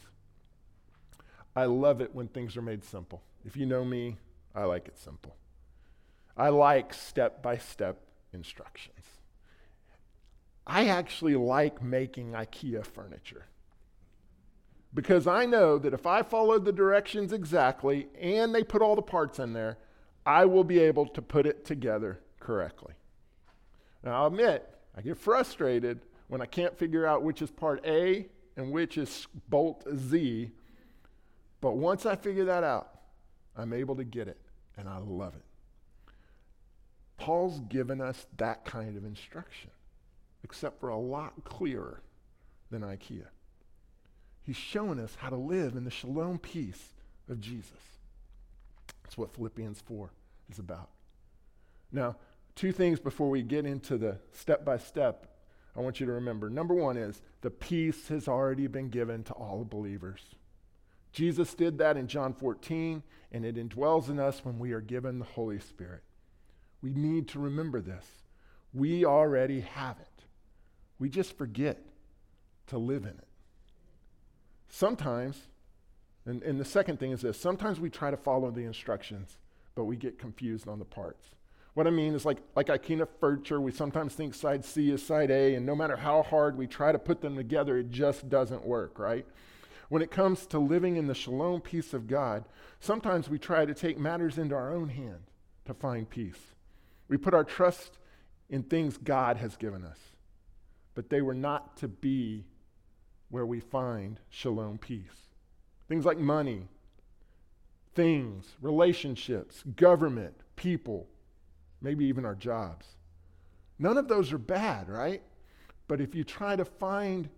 I 1.55 1.67
love 1.67 2.01
it 2.01 2.15
when 2.15 2.29
things 2.29 2.57
are 2.57 2.63
made 2.63 2.85
simple. 2.85 3.23
If 3.45 3.57
you 3.57 3.67
know 3.67 3.85
me, 3.85 4.17
I 4.55 4.65
like 4.65 4.89
it 4.89 4.99
simple. 4.99 5.37
I 6.37 6.49
like 6.49 6.95
step 6.95 7.43
by 7.43 7.59
step 7.59 8.01
instructions. 8.33 9.20
I 10.71 10.87
actually 10.87 11.35
like 11.35 11.83
making 11.83 12.31
IKEA 12.31 12.87
furniture 12.87 13.47
because 14.95 15.27
I 15.27 15.45
know 15.45 15.79
that 15.79 15.93
if 15.93 16.07
I 16.07 16.23
follow 16.23 16.61
the 16.61 16.71
directions 16.71 17.33
exactly 17.33 18.07
and 18.21 18.55
they 18.55 18.63
put 18.63 18.81
all 18.81 18.95
the 18.95 19.03
parts 19.03 19.41
in 19.41 19.53
there, 19.53 19.79
I 20.25 20.45
will 20.45 20.63
be 20.63 20.79
able 20.79 21.07
to 21.07 21.21
put 21.21 21.45
it 21.45 21.65
together 21.65 22.21
correctly. 22.39 22.95
Now, 24.05 24.21
I'll 24.23 24.27
admit, 24.29 24.69
I 24.97 25.01
get 25.01 25.19
frustrated 25.19 26.03
when 26.29 26.41
I 26.41 26.47
can't 26.47 26.79
figure 26.79 27.05
out 27.05 27.25
which 27.25 27.43
is 27.43 27.51
part 27.51 27.85
A 27.85 28.29
and 28.57 28.71
which 28.71 28.97
is 28.97 29.27
bolt 29.49 29.85
Z. 29.93 30.53
But 31.61 31.79
once 31.79 32.07
I 32.07 32.15
figure 32.15 32.45
that 32.45 32.63
out, 32.63 33.01
I'm 33.57 33.73
able 33.73 33.97
to 33.97 34.05
get 34.05 34.29
it, 34.29 34.39
and 34.77 34.89
I 34.89 34.99
love 34.99 35.35
it. 35.35 36.13
Paul's 37.17 37.59
given 37.59 38.01
us 38.01 38.25
that 38.37 38.65
kind 38.65 38.97
of 38.97 39.05
instruction, 39.05 39.71
except 40.45 40.81
for 40.81 40.89
a 40.89 40.99
lot 40.99 41.45
clearer 41.45 42.03
than 42.71 42.83
IKEA. 42.83 43.27
He's 44.43 44.57
showing 44.57 44.99
us 44.99 45.17
how 45.17 45.29
to 45.29 45.37
live 45.37 45.77
in 45.77 45.85
the 45.85 45.91
shalom 45.91 46.39
peace 46.39 46.95
of 47.29 47.41
Jesus. 47.41 47.99
That's 49.03 49.19
what 49.19 49.35
Philippians 49.35 49.81
4 49.83 50.11
is 50.51 50.59
about. 50.59 50.91
Now, 51.93 52.17
two 52.55 52.73
things 52.73 53.01
before 53.01 53.29
we 53.29 53.43
get 53.43 53.67
into 53.67 53.99
the 53.99 54.19
step 54.33 54.65
by 54.65 54.79
step 54.79 55.31
I 55.77 55.81
want 55.81 56.01
you 56.01 56.07
to 56.07 56.13
remember. 56.13 56.51
Number 56.51 56.75
one 56.75 56.97
is 56.97 57.23
the 57.43 57.51
peace 57.51 58.09
has 58.09 58.29
already 58.29 58.67
been 58.67 58.89
given 58.89 59.23
to 59.25 59.33
all 59.35 59.65
believers. 59.65 60.21
Jesus 61.13 61.55
did 61.55 61.79
that 61.79 61.97
in 61.97 62.07
John 62.07 62.35
14, 62.35 63.03
and 63.33 63.45
it 63.45 63.57
indwells 63.57 64.09
in 64.09 64.19
us 64.19 64.45
when 64.45 64.59
we 64.59 64.73
are 64.73 64.81
given 64.81 65.19
the 65.19 65.25
Holy 65.25 65.59
Spirit. 65.59 66.03
We 66.83 66.95
need 66.95 67.29
to 67.29 67.39
remember 67.39 67.81
this. 67.81 68.05
We 68.73 69.05
already 69.05 69.61
have 69.61 69.99
it. 70.01 70.09
We 71.01 71.09
just 71.09 71.37
forget 71.37 71.79
to 72.69 72.79
live 72.79 73.03
in 73.03 73.11
it. 73.11 73.27
Sometimes, 74.69 75.49
and, 76.25 76.43
and 76.45 76.61
the 76.61 76.65
second 76.65 77.01
thing 77.01 77.11
is 77.11 77.23
this 77.23 77.41
sometimes 77.41 77.81
we 77.81 77.91
try 77.91 78.13
to 78.13 78.17
follow 78.17 78.53
the 78.53 78.61
instructions, 78.61 79.37
but 79.75 79.85
we 79.87 79.97
get 79.97 80.21
confused 80.21 80.69
on 80.69 80.79
the 80.79 80.85
parts. 80.85 81.31
What 81.75 81.87
I 81.87 81.91
mean 81.91 82.15
is 82.15 82.25
like, 82.25 82.39
like 82.55 82.67
IKEA 82.67 83.09
furniture, 83.21 83.61
we 83.61 83.73
sometimes 83.73 84.15
think 84.15 84.35
side 84.35 84.65
C 84.65 84.91
is 84.91 85.05
side 85.05 85.31
A, 85.31 85.55
and 85.55 85.65
no 85.65 85.75
matter 85.75 85.97
how 85.97 86.23
hard 86.23 86.57
we 86.57 86.67
try 86.67 86.93
to 86.93 86.99
put 86.99 87.21
them 87.21 87.37
together, 87.37 87.79
it 87.79 87.91
just 87.91 88.29
doesn't 88.29 88.65
work, 88.65 88.99
right? 88.99 89.25
When 89.89 90.03
it 90.03 90.11
comes 90.11 90.47
to 90.47 90.59
living 90.59 90.97
in 90.97 91.07
the 91.07 91.15
shalom 91.15 91.61
peace 91.61 91.95
of 91.95 92.07
God, 92.07 92.45
sometimes 92.79 93.29
we 93.29 93.39
try 93.39 93.65
to 93.65 93.75
take 93.75 93.99
matters 93.99 94.39
into 94.39 94.55
our 94.55 94.73
own 94.73 94.89
hand 94.89 95.21
to 95.65 95.75
find 95.75 96.09
peace. 96.09 96.55
We 97.09 97.17
put 97.17 97.35
our 97.35 97.45
trust 97.45 97.99
in 98.49 98.63
things 98.63 98.97
God 98.97 99.37
has 99.39 99.57
given 99.57 99.85
us, 99.85 99.99
but 101.01 101.09
they 101.09 101.23
were 101.23 101.33
not 101.33 101.79
to 101.79 101.89
be 101.89 102.45
where 103.31 103.47
we 103.47 103.59
find 103.59 104.21
shalom 104.29 104.77
peace. 104.77 105.31
Things 105.89 106.05
like 106.05 106.19
money, 106.19 106.69
things, 107.95 108.45
relationships, 108.61 109.63
government, 109.77 110.35
people, 110.57 111.09
maybe 111.81 112.05
even 112.05 112.27
our 112.27 112.35
jobs. 112.35 112.85
None 113.79 113.97
of 113.97 114.09
those 114.09 114.31
are 114.31 114.37
bad, 114.37 114.91
right? 114.91 115.23
But 115.89 116.03
if 116.03 116.15
you 116.15 116.23
try 116.23 116.55
to 116.55 116.67
find 116.67 117.31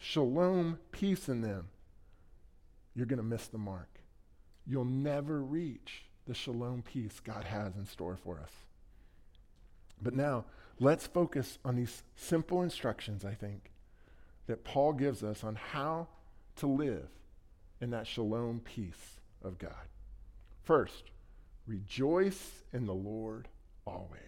shalom 0.00 0.80
peace 0.90 1.28
in 1.28 1.42
them, 1.42 1.68
you're 2.96 3.06
going 3.06 3.18
to 3.18 3.22
miss 3.22 3.46
the 3.46 3.56
mark. 3.56 4.00
You'll 4.66 4.84
never 4.84 5.44
reach 5.44 6.06
the 6.26 6.34
shalom 6.34 6.82
peace 6.82 7.20
God 7.20 7.44
has 7.44 7.76
in 7.76 7.86
store 7.86 8.16
for 8.16 8.40
us. 8.40 8.50
But 10.02 10.16
now, 10.16 10.46
let's 10.78 11.06
focus 11.06 11.58
on 11.64 11.76
these 11.76 12.02
simple 12.14 12.62
instructions, 12.62 13.24
I 13.24 13.34
think, 13.34 13.70
that 14.46 14.64
Paul 14.64 14.92
gives 14.92 15.22
us 15.22 15.42
on 15.42 15.56
how 15.56 16.08
to 16.56 16.66
live 16.66 17.08
in 17.80 17.90
that 17.90 18.06
shalom 18.06 18.60
peace 18.60 19.20
of 19.42 19.58
God. 19.58 19.88
First, 20.62 21.10
rejoice 21.66 22.64
in 22.72 22.86
the 22.86 22.94
Lord 22.94 23.48
always. 23.86 24.20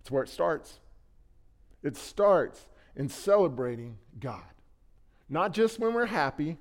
It's 0.00 0.10
where 0.10 0.22
it 0.22 0.28
starts. 0.28 0.78
It 1.82 1.96
starts 1.96 2.66
in 2.96 3.08
celebrating 3.08 3.98
God. 4.20 4.42
Not 5.28 5.52
just 5.52 5.78
when 5.78 5.94
we're 5.94 6.06
happy, 6.06 6.58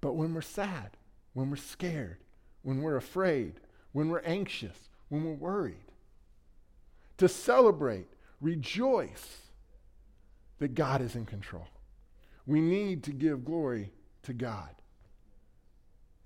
but 0.00 0.14
when 0.14 0.34
we're 0.34 0.42
sad, 0.42 0.96
when 1.32 1.50
we're 1.50 1.56
scared, 1.56 2.18
when 2.62 2.82
we're 2.82 2.96
afraid, 2.96 3.54
when 3.92 4.08
we're 4.08 4.20
anxious, 4.20 4.88
when 5.08 5.24
we're 5.24 5.32
worried. 5.32 5.91
To 7.18 7.28
celebrate, 7.28 8.08
rejoice 8.40 9.38
that 10.58 10.74
God 10.74 11.00
is 11.00 11.14
in 11.14 11.26
control. 11.26 11.68
We 12.46 12.60
need 12.60 13.04
to 13.04 13.12
give 13.12 13.44
glory 13.44 13.92
to 14.22 14.32
God 14.32 14.70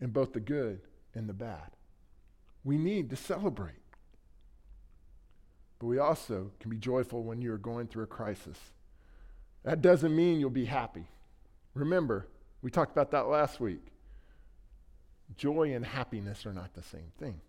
in 0.00 0.10
both 0.10 0.32
the 0.32 0.40
good 0.40 0.80
and 1.14 1.28
the 1.28 1.34
bad. 1.34 1.70
We 2.64 2.76
need 2.76 3.10
to 3.10 3.16
celebrate. 3.16 3.74
But 5.78 5.86
we 5.86 5.98
also 5.98 6.50
can 6.60 6.70
be 6.70 6.78
joyful 6.78 7.22
when 7.22 7.42
you're 7.42 7.58
going 7.58 7.86
through 7.86 8.04
a 8.04 8.08
crisis. 8.08 8.58
That 9.64 9.82
doesn't 9.82 10.14
mean 10.14 10.40
you'll 10.40 10.50
be 10.50 10.64
happy. 10.64 11.06
Remember, 11.74 12.26
we 12.62 12.70
talked 12.70 12.92
about 12.92 13.10
that 13.10 13.28
last 13.28 13.60
week. 13.60 13.86
Joy 15.36 15.74
and 15.74 15.84
happiness 15.84 16.46
are 16.46 16.52
not 16.52 16.72
the 16.74 16.82
same 16.82 17.12
thing. 17.18 17.40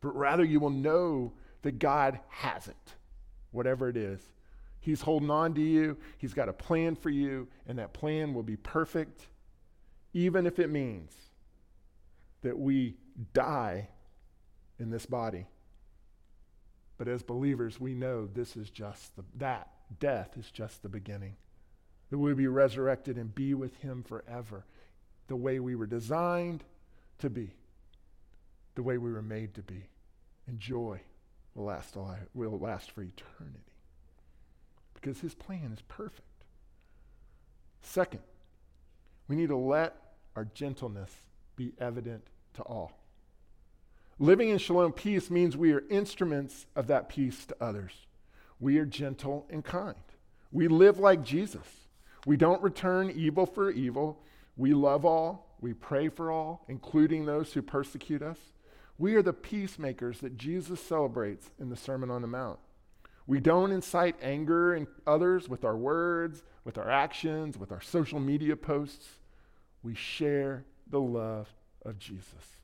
But 0.00 0.16
rather, 0.16 0.44
you 0.44 0.60
will 0.60 0.70
know 0.70 1.32
that 1.62 1.78
God 1.78 2.20
has 2.28 2.68
it, 2.68 2.94
whatever 3.50 3.88
it 3.88 3.96
is. 3.96 4.20
He's 4.80 5.00
holding 5.00 5.30
on 5.30 5.54
to 5.54 5.60
you, 5.60 5.96
He's 6.18 6.34
got 6.34 6.48
a 6.48 6.52
plan 6.52 6.96
for 6.96 7.10
you, 7.10 7.48
and 7.66 7.78
that 7.78 7.92
plan 7.92 8.34
will 8.34 8.42
be 8.42 8.56
perfect, 8.56 9.28
even 10.12 10.46
if 10.46 10.58
it 10.58 10.70
means 10.70 11.12
that 12.42 12.58
we 12.58 12.96
die 13.32 13.88
in 14.78 14.90
this 14.90 15.06
body 15.06 15.46
but 17.02 17.10
as 17.10 17.24
believers, 17.24 17.80
we 17.80 17.94
know 17.94 18.26
this 18.26 18.56
is 18.56 18.70
just 18.70 19.16
the, 19.16 19.24
that 19.38 19.68
death 19.98 20.36
is 20.38 20.52
just 20.52 20.84
the 20.84 20.88
beginning. 20.88 21.34
That 22.10 22.18
we'll 22.18 22.36
be 22.36 22.46
resurrected 22.46 23.16
and 23.16 23.34
be 23.34 23.54
with 23.54 23.76
him 23.78 24.04
forever, 24.04 24.64
the 25.26 25.34
way 25.34 25.58
we 25.58 25.74
were 25.74 25.86
designed 25.86 26.62
to 27.18 27.28
be, 27.28 27.56
the 28.76 28.84
way 28.84 28.98
we 28.98 29.10
were 29.10 29.20
made 29.20 29.52
to 29.54 29.62
be. 29.62 29.88
Enjoy. 30.46 30.98
joy 30.98 31.00
will 31.54 31.64
last, 31.64 31.96
will 32.34 32.58
last 32.58 32.90
for 32.90 33.02
eternity. 33.02 33.58
Because 34.94 35.20
his 35.20 35.34
plan 35.34 35.72
is 35.72 35.82
perfect. 35.88 36.22
Second, 37.82 38.22
we 39.28 39.36
need 39.36 39.48
to 39.48 39.56
let 39.56 39.96
our 40.36 40.44
gentleness 40.54 41.10
be 41.56 41.72
evident 41.78 42.24
to 42.54 42.62
all. 42.62 42.92
Living 44.18 44.50
in 44.50 44.58
shalom 44.58 44.92
peace 44.92 45.30
means 45.30 45.56
we 45.56 45.72
are 45.72 45.82
instruments 45.90 46.66
of 46.76 46.86
that 46.86 47.08
peace 47.08 47.44
to 47.46 47.56
others. 47.60 47.92
We 48.60 48.78
are 48.78 48.86
gentle 48.86 49.46
and 49.50 49.64
kind. 49.64 49.96
We 50.52 50.68
live 50.68 50.98
like 50.98 51.24
Jesus. 51.24 51.66
We 52.26 52.36
don't 52.36 52.62
return 52.62 53.10
evil 53.10 53.46
for 53.46 53.70
evil. 53.70 54.22
We 54.56 54.74
love 54.74 55.04
all. 55.04 55.56
We 55.60 55.72
pray 55.72 56.08
for 56.08 56.30
all, 56.30 56.64
including 56.68 57.24
those 57.24 57.52
who 57.52 57.62
persecute 57.62 58.22
us. 58.22 58.38
We 59.02 59.16
are 59.16 59.22
the 59.22 59.32
peacemakers 59.32 60.20
that 60.20 60.36
Jesus 60.36 60.80
celebrates 60.80 61.50
in 61.58 61.70
the 61.70 61.76
Sermon 61.76 62.08
on 62.08 62.22
the 62.22 62.28
Mount. 62.28 62.60
We 63.26 63.40
don't 63.40 63.72
incite 63.72 64.14
anger 64.22 64.76
in 64.76 64.86
others 65.08 65.48
with 65.48 65.64
our 65.64 65.76
words, 65.76 66.44
with 66.62 66.78
our 66.78 66.88
actions, 66.88 67.58
with 67.58 67.72
our 67.72 67.80
social 67.80 68.20
media 68.20 68.54
posts. 68.54 69.08
We 69.82 69.96
share 69.96 70.66
the 70.88 71.00
love 71.00 71.52
of 71.84 71.98
Jesus. 71.98 72.58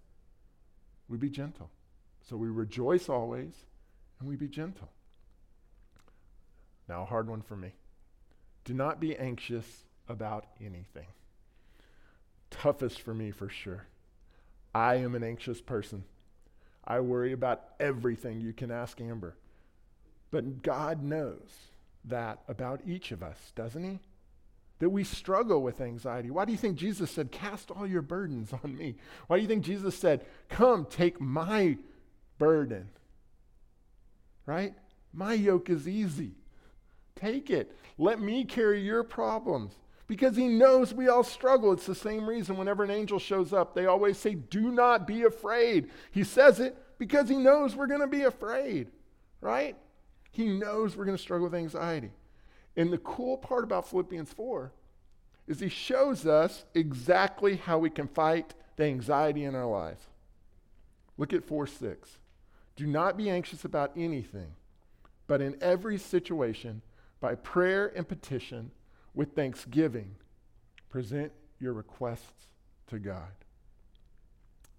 We 1.08 1.18
be 1.18 1.28
gentle. 1.28 1.70
So 2.22 2.36
we 2.36 2.46
rejoice 2.46 3.08
always 3.08 3.54
and 4.20 4.28
we 4.28 4.36
be 4.36 4.46
gentle. 4.46 4.90
Now, 6.88 7.02
a 7.02 7.06
hard 7.06 7.28
one 7.28 7.42
for 7.42 7.56
me. 7.56 7.72
Do 8.64 8.74
not 8.74 9.00
be 9.00 9.16
anxious 9.16 9.86
about 10.08 10.46
anything. 10.60 11.08
Toughest 12.48 13.00
for 13.00 13.12
me 13.12 13.32
for 13.32 13.48
sure. 13.48 13.88
I 14.72 14.94
am 14.98 15.16
an 15.16 15.24
anxious 15.24 15.60
person. 15.60 16.04
I 16.88 17.00
worry 17.00 17.32
about 17.32 17.62
everything. 17.78 18.40
You 18.40 18.54
can 18.54 18.70
ask 18.70 18.98
Amber. 18.98 19.36
But 20.30 20.62
God 20.62 21.02
knows 21.02 21.50
that 22.06 22.40
about 22.48 22.80
each 22.86 23.12
of 23.12 23.22
us, 23.22 23.52
doesn't 23.54 23.84
He? 23.84 24.00
That 24.78 24.88
we 24.88 25.04
struggle 25.04 25.62
with 25.62 25.82
anxiety. 25.82 26.30
Why 26.30 26.46
do 26.46 26.52
you 26.52 26.58
think 26.58 26.78
Jesus 26.78 27.10
said, 27.10 27.30
Cast 27.30 27.70
all 27.70 27.86
your 27.86 28.00
burdens 28.00 28.52
on 28.64 28.76
me? 28.76 28.96
Why 29.26 29.36
do 29.36 29.42
you 29.42 29.48
think 29.48 29.64
Jesus 29.64 29.96
said, 29.96 30.24
Come, 30.48 30.86
take 30.86 31.20
my 31.20 31.76
burden? 32.38 32.88
Right? 34.46 34.74
My 35.12 35.34
yoke 35.34 35.68
is 35.68 35.86
easy. 35.86 36.32
Take 37.16 37.50
it. 37.50 37.76
Let 37.98 38.20
me 38.20 38.44
carry 38.44 38.80
your 38.80 39.02
problems. 39.02 39.74
Because 40.08 40.36
he 40.36 40.48
knows 40.48 40.92
we 40.92 41.08
all 41.08 41.22
struggle. 41.22 41.72
It's 41.72 41.86
the 41.86 41.94
same 41.94 42.28
reason 42.28 42.56
whenever 42.56 42.82
an 42.82 42.90
angel 42.90 43.18
shows 43.18 43.52
up, 43.52 43.74
they 43.74 43.86
always 43.86 44.18
say, 44.18 44.34
Do 44.34 44.72
not 44.72 45.06
be 45.06 45.22
afraid. 45.22 45.90
He 46.10 46.24
says 46.24 46.58
it 46.58 46.76
because 46.98 47.28
he 47.28 47.36
knows 47.36 47.76
we're 47.76 47.86
going 47.86 48.00
to 48.00 48.06
be 48.06 48.22
afraid, 48.22 48.90
right? 49.40 49.76
He 50.32 50.46
knows 50.46 50.96
we're 50.96 51.04
going 51.04 51.16
to 51.16 51.22
struggle 51.22 51.44
with 51.44 51.54
anxiety. 51.54 52.10
And 52.76 52.92
the 52.92 52.98
cool 52.98 53.36
part 53.36 53.64
about 53.64 53.88
Philippians 53.88 54.32
4 54.32 54.72
is 55.46 55.60
he 55.60 55.68
shows 55.68 56.26
us 56.26 56.64
exactly 56.74 57.56
how 57.56 57.78
we 57.78 57.90
can 57.90 58.08
fight 58.08 58.54
the 58.76 58.84
anxiety 58.84 59.44
in 59.44 59.54
our 59.54 59.66
lives. 59.66 60.04
Look 61.16 61.32
at 61.32 61.44
4 61.44 61.66
6. 61.66 62.18
Do 62.76 62.86
not 62.86 63.16
be 63.16 63.28
anxious 63.28 63.64
about 63.64 63.92
anything, 63.96 64.54
but 65.26 65.42
in 65.42 65.56
every 65.60 65.98
situation, 65.98 66.82
by 67.20 67.34
prayer 67.34 67.92
and 67.96 68.08
petition, 68.08 68.70
with 69.14 69.34
thanksgiving, 69.34 70.14
present 70.88 71.32
your 71.58 71.72
requests 71.72 72.46
to 72.88 72.98
God. 72.98 73.32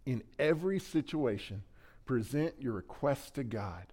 In 0.06 0.24
every 0.38 0.80
situation, 0.80 1.64
present 2.06 2.56
your 2.60 2.74
requests 2.74 3.32
to 3.32 3.44
God 3.44 3.86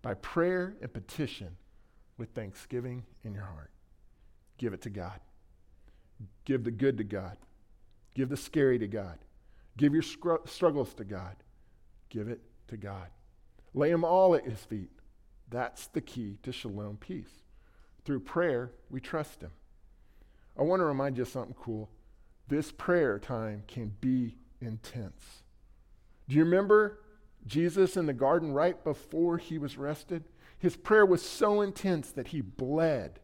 by 0.00 0.14
prayer 0.14 0.74
and 0.80 0.92
petition 0.92 1.56
with 2.18 2.30
thanksgiving 2.30 3.04
in 3.24 3.34
your 3.34 3.44
heart. 3.44 3.70
Give 4.58 4.72
it 4.72 4.82
to 4.82 4.90
God. 4.90 5.20
Give 6.44 6.64
the 6.64 6.70
good 6.70 6.98
to 6.98 7.04
God. 7.04 7.36
Give 8.14 8.28
the 8.28 8.36
scary 8.36 8.78
to 8.78 8.88
God. 8.88 9.18
Give 9.76 9.92
your 9.92 10.02
struggles 10.02 10.94
to 10.94 11.04
God. 11.04 11.36
Give 12.10 12.28
it 12.28 12.40
to 12.68 12.76
God. 12.76 13.08
Lay 13.74 13.90
them 13.90 14.04
all 14.04 14.34
at 14.34 14.44
his 14.44 14.58
feet. 14.58 14.90
That's 15.48 15.86
the 15.88 16.00
key 16.00 16.38
to 16.42 16.52
shalom 16.52 16.96
peace. 16.96 17.42
Through 18.04 18.20
prayer, 18.20 18.72
we 18.90 19.00
trust 19.00 19.40
him. 19.40 19.52
I 20.58 20.62
want 20.62 20.80
to 20.80 20.84
remind 20.84 21.16
you 21.16 21.22
of 21.22 21.28
something 21.28 21.54
cool. 21.58 21.90
This 22.48 22.72
prayer 22.72 23.18
time 23.18 23.64
can 23.66 23.94
be 24.00 24.36
intense. 24.60 25.42
Do 26.28 26.36
you 26.36 26.44
remember 26.44 26.98
Jesus 27.46 27.96
in 27.96 28.06
the 28.06 28.12
garden 28.12 28.52
right 28.52 28.82
before 28.84 29.38
he 29.38 29.58
was 29.58 29.76
arrested? 29.76 30.24
His 30.58 30.76
prayer 30.76 31.06
was 31.06 31.22
so 31.22 31.60
intense 31.60 32.10
that 32.12 32.28
he 32.28 32.40
bled. 32.40 33.20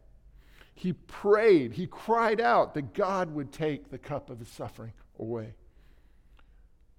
He 0.73 0.93
prayed, 0.93 1.73
he 1.73 1.87
cried 1.87 2.39
out 2.39 2.73
that 2.73 2.93
God 2.93 3.33
would 3.33 3.51
take 3.51 3.89
the 3.89 3.97
cup 3.97 4.29
of 4.29 4.39
his 4.39 4.47
suffering 4.47 4.93
away. 5.17 5.53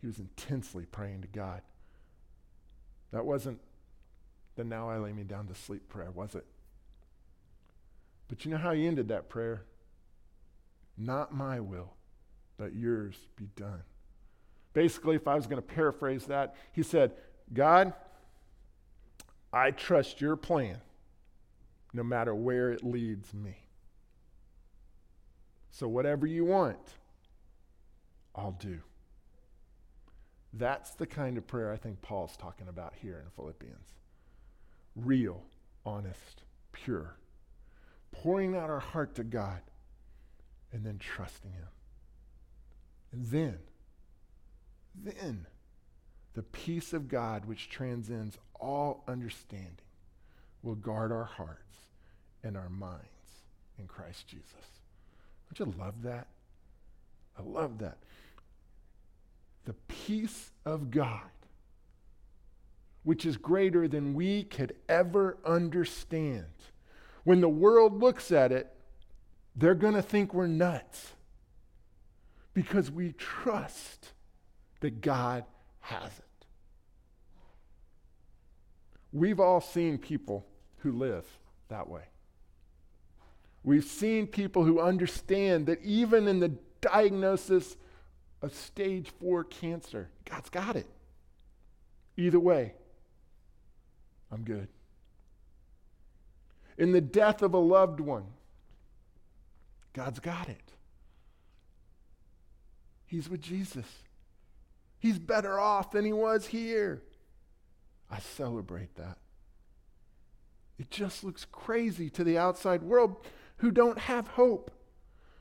He 0.01 0.07
was 0.07 0.19
intensely 0.19 0.87
praying 0.87 1.23
to 1.23 1.29
God. 1.29 1.63
That 3.11 3.25
wasn't 3.25 3.61
the 4.57 4.65
now 4.65 4.89
I 4.89 4.99
lay 4.99 5.13
me 5.13 5.25
down 5.25 5.47
to 5.49 5.55
sleep 5.55 5.89
prayer, 5.89 6.11
was 6.11 6.35
it? 6.35 6.45
But 8.29 8.45
you 8.45 8.51
know 8.51 8.59
how 8.59 8.73
he 8.73 8.87
ended 8.87 9.09
that 9.09 9.29
prayer? 9.29 9.65
Not 11.01 11.35
my 11.35 11.61
will, 11.61 11.95
but 12.59 12.75
yours 12.75 13.17
be 13.35 13.49
done. 13.57 13.83
Basically, 14.75 15.17
if 15.17 15.27
I 15.27 15.35
was 15.35 15.47
going 15.47 15.57
to 15.57 15.67
paraphrase 15.67 16.27
that, 16.27 16.55
he 16.73 16.83
said, 16.83 17.13
God, 17.55 17.95
I 19.51 19.71
trust 19.71 20.21
your 20.21 20.37
plan 20.37 20.77
no 21.95 22.03
matter 22.03 22.35
where 22.35 22.71
it 22.71 22.85
leads 22.85 23.33
me. 23.33 23.57
So, 25.71 25.89
whatever 25.89 26.27
you 26.27 26.45
want, 26.45 26.79
I'll 28.35 28.57
do. 28.61 28.81
That's 30.53 30.91
the 30.91 31.07
kind 31.07 31.39
of 31.39 31.47
prayer 31.47 31.73
I 31.73 31.77
think 31.77 32.03
Paul's 32.03 32.37
talking 32.37 32.69
about 32.69 32.93
here 33.01 33.23
in 33.25 33.31
Philippians. 33.31 33.95
Real, 34.95 35.43
honest, 35.87 36.43
pure. 36.73 37.17
Pouring 38.13 38.55
out 38.55 38.69
our 38.69 38.81
heart 38.81 39.15
to 39.15 39.25
God 39.25 39.61
and 40.73 40.85
then 40.85 40.99
trusting 40.99 41.53
Him. 41.53 41.69
And 43.13 43.27
then, 43.27 43.59
then, 44.95 45.47
the 46.35 46.43
peace 46.43 46.93
of 46.93 47.09
God, 47.09 47.45
which 47.45 47.69
transcends 47.69 48.39
all 48.61 49.03
understanding, 49.09 49.79
will 50.63 50.77
guard 50.77 51.11
our 51.11 51.25
hearts 51.25 51.77
and 52.43 52.57
our 52.57 52.69
minds 52.69 53.05
in 53.79 53.87
Christ 53.87 54.29
Jesus. 54.29 54.45
Don't 55.53 55.75
you 55.75 55.79
love 55.79 56.03
that? 56.03 56.29
I 57.39 57.43
love 57.43 57.79
that. 57.79 57.99
The 59.65 59.75
peace 59.89 60.51
of 60.65 60.91
God, 60.91 61.21
which 63.03 63.25
is 63.27 63.37
greater 63.37 63.89
than 63.89 64.15
we 64.15 64.45
could 64.45 64.75
ever 64.89 65.39
understand. 65.45 66.45
When 67.25 67.41
the 67.41 67.49
world 67.49 67.99
looks 67.99 68.31
at 68.31 68.53
it, 68.53 68.73
they're 69.61 69.75
going 69.75 69.95
to 69.95 70.03
think 70.03 70.33
we're 70.33 70.47
nuts 70.47 71.13
because 72.55 72.91
we 72.91 73.13
trust 73.13 74.13
that 74.81 75.01
God 75.01 75.45
has 75.81 76.11
it. 76.19 76.47
We've 79.13 79.41
all 79.41 79.61
seen 79.61 79.99
people 79.99 80.47
who 80.79 80.93
live 80.93 81.27
that 81.69 81.89
way. 81.89 82.03
We've 83.63 83.85
seen 83.85 84.27
people 84.27 84.65
who 84.65 84.81
understand 84.81 85.67
that 85.67 85.83
even 85.83 86.27
in 86.27 86.41
the 86.41 86.53
diagnosis 86.81 87.77
of 88.41 88.55
stage 88.55 89.11
four 89.21 89.45
cancer, 89.45 90.09
God's 90.25 90.49
got 90.49 90.77
it. 90.77 90.87
Either 92.17 92.41
way, 92.41 92.73
I'm 94.33 94.43
good. 94.43 94.69
In 96.79 96.93
the 96.93 97.01
death 97.03 97.43
of 97.43 97.53
a 97.53 97.59
loved 97.59 98.01
one, 98.01 98.25
God's 99.93 100.21
got 100.21 100.49
it. 100.49 100.73
He's 103.07 103.29
with 103.29 103.41
Jesus. 103.41 103.87
He's 104.99 105.19
better 105.19 105.59
off 105.59 105.91
than 105.91 106.05
he 106.05 106.13
was 106.13 106.47
here. 106.47 107.03
I 108.11 108.19
celebrate 108.19 108.95
that. 108.97 109.19
It 110.79 110.91
just 110.91 111.25
looks 111.25 111.45
crazy 111.45 112.09
to 112.11 112.25
the 112.25 112.39
outside 112.39 112.83
world 112.83 113.17
who 113.59 113.71
don't 113.71 113.99
have 113.99 114.29
hope, 114.29 114.71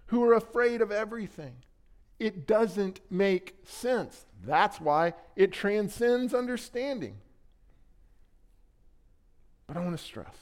who 0.07 0.23
are 0.23 0.33
afraid 0.33 0.81
of 0.81 0.91
everything. 0.91 1.55
It 2.19 2.45
doesn't 2.45 2.99
make 3.09 3.55
sense. 3.63 4.25
That's 4.43 4.81
why 4.81 5.13
it 5.35 5.53
transcends 5.53 6.33
understanding. 6.33 7.17
But 9.67 9.77
I 9.77 9.81
want 9.81 9.97
to 9.97 10.03
stress 10.03 10.35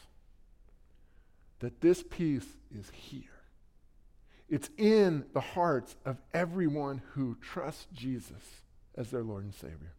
that 1.60 1.82
this 1.82 2.04
peace 2.10 2.48
is 2.74 2.89
here. 2.91 3.37
It's 4.50 4.70
in 4.78 5.26
the 5.34 5.42
hearts 5.42 5.96
of 6.06 6.22
everyone 6.34 7.02
who 7.14 7.36
trusts 7.42 7.88
Jesus 7.94 8.62
as 8.96 9.12
their 9.12 9.24
Lord 9.24 9.44
and 9.44 9.54
Savior. 9.54 9.94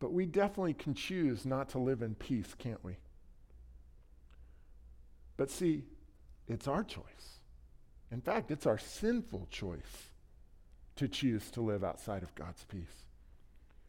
But 0.00 0.12
we 0.12 0.26
definitely 0.26 0.74
can 0.74 0.94
choose 0.94 1.44
not 1.44 1.70
to 1.70 1.78
live 1.78 2.02
in 2.02 2.14
peace, 2.14 2.54
can't 2.58 2.82
we? 2.84 2.96
But 5.36 5.50
see, 5.50 5.84
it's 6.48 6.68
our 6.68 6.84
choice. 6.84 7.04
In 8.10 8.20
fact, 8.20 8.50
it's 8.50 8.66
our 8.66 8.78
sinful 8.78 9.48
choice 9.50 10.10
to 10.96 11.08
choose 11.08 11.50
to 11.50 11.60
live 11.60 11.82
outside 11.82 12.22
of 12.22 12.34
God's 12.34 12.64
peace. 12.64 13.04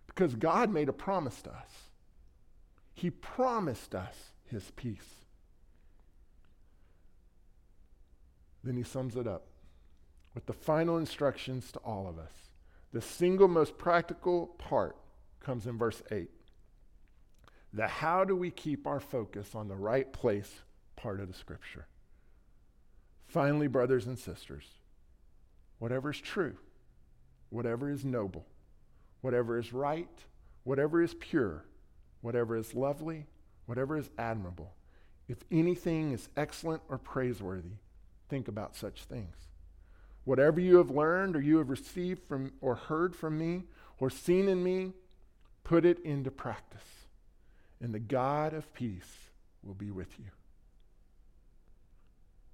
Because 0.07 0.35
God 0.35 0.71
made 0.71 0.89
a 0.89 0.93
promise 0.93 1.41
to 1.43 1.51
us. 1.51 1.89
He 2.93 3.09
promised 3.09 3.93
us 3.93 4.15
his 4.45 4.71
peace. 4.75 5.24
Then 8.65 8.75
he 8.75 8.83
sums 8.83 9.15
it 9.15 9.27
up. 9.27 9.47
with 10.33 10.47
the 10.47 10.53
final 10.53 10.97
instructions 10.97 11.71
to 11.71 11.79
all 11.79 12.09
of 12.09 12.19
us. 12.19 12.33
The 12.91 13.01
single 13.01 13.47
most 13.47 13.77
practical 13.77 14.47
part 14.57 14.97
comes 15.39 15.65
in 15.65 15.77
verse 15.77 16.03
8. 16.11 16.29
The 17.71 17.87
how 17.87 18.25
do 18.25 18.35
we 18.35 18.51
keep 18.51 18.85
our 18.85 18.99
focus 18.99 19.55
on 19.55 19.69
the 19.69 19.77
right 19.77 20.11
place 20.11 20.63
part 20.97 21.19
of 21.19 21.27
the 21.27 21.33
scripture. 21.33 21.87
Finally, 23.27 23.67
brothers 23.67 24.07
and 24.07 24.17
sisters, 24.19 24.65
whatever 25.79 26.11
is 26.11 26.19
true, 26.19 26.57
whatever 27.49 27.89
is 27.89 28.03
noble, 28.05 28.45
whatever 29.21 29.57
is 29.57 29.71
right, 29.73 30.09
whatever 30.63 31.01
is 31.01 31.13
pure, 31.13 31.65
whatever 32.21 32.55
is 32.57 32.73
lovely, 32.73 33.25
whatever 33.65 33.97
is 33.97 34.09
admirable, 34.17 34.73
if 35.27 35.43
anything 35.51 36.11
is 36.11 36.29
excellent 36.37 36.81
or 36.89 36.97
praiseworthy, 36.97 37.77
think 38.29 38.47
about 38.47 38.75
such 38.75 39.03
things. 39.03 39.35
Whatever 40.23 40.59
you 40.59 40.77
have 40.77 40.89
learned 40.89 41.35
or 41.35 41.41
you 41.41 41.57
have 41.57 41.69
received 41.69 42.23
from 42.27 42.53
or 42.61 42.75
heard 42.75 43.15
from 43.15 43.37
me 43.37 43.63
or 43.99 44.09
seen 44.09 44.47
in 44.47 44.63
me, 44.63 44.93
put 45.63 45.85
it 45.85 45.99
into 46.03 46.31
practice. 46.31 47.07
And 47.79 47.93
the 47.93 47.99
God 47.99 48.53
of 48.53 48.73
peace 48.73 49.29
will 49.63 49.73
be 49.73 49.91
with 49.91 50.17
you. 50.17 50.25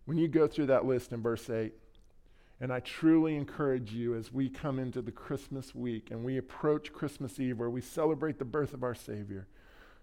When 0.05 0.17
you 0.17 0.27
go 0.27 0.47
through 0.47 0.65
that 0.67 0.85
list 0.85 1.13
in 1.13 1.21
verse 1.21 1.49
8, 1.49 1.73
and 2.59 2.71
I 2.71 2.79
truly 2.79 3.35
encourage 3.35 3.91
you 3.91 4.15
as 4.15 4.31
we 4.31 4.47
come 4.47 4.77
into 4.77 5.01
the 5.01 5.11
Christmas 5.11 5.73
week 5.73 6.11
and 6.11 6.23
we 6.23 6.37
approach 6.37 6.93
Christmas 6.93 7.39
Eve 7.39 7.57
where 7.57 7.71
we 7.71 7.81
celebrate 7.81 8.37
the 8.37 8.45
birth 8.45 8.73
of 8.73 8.83
our 8.83 8.93
Savior 8.93 9.47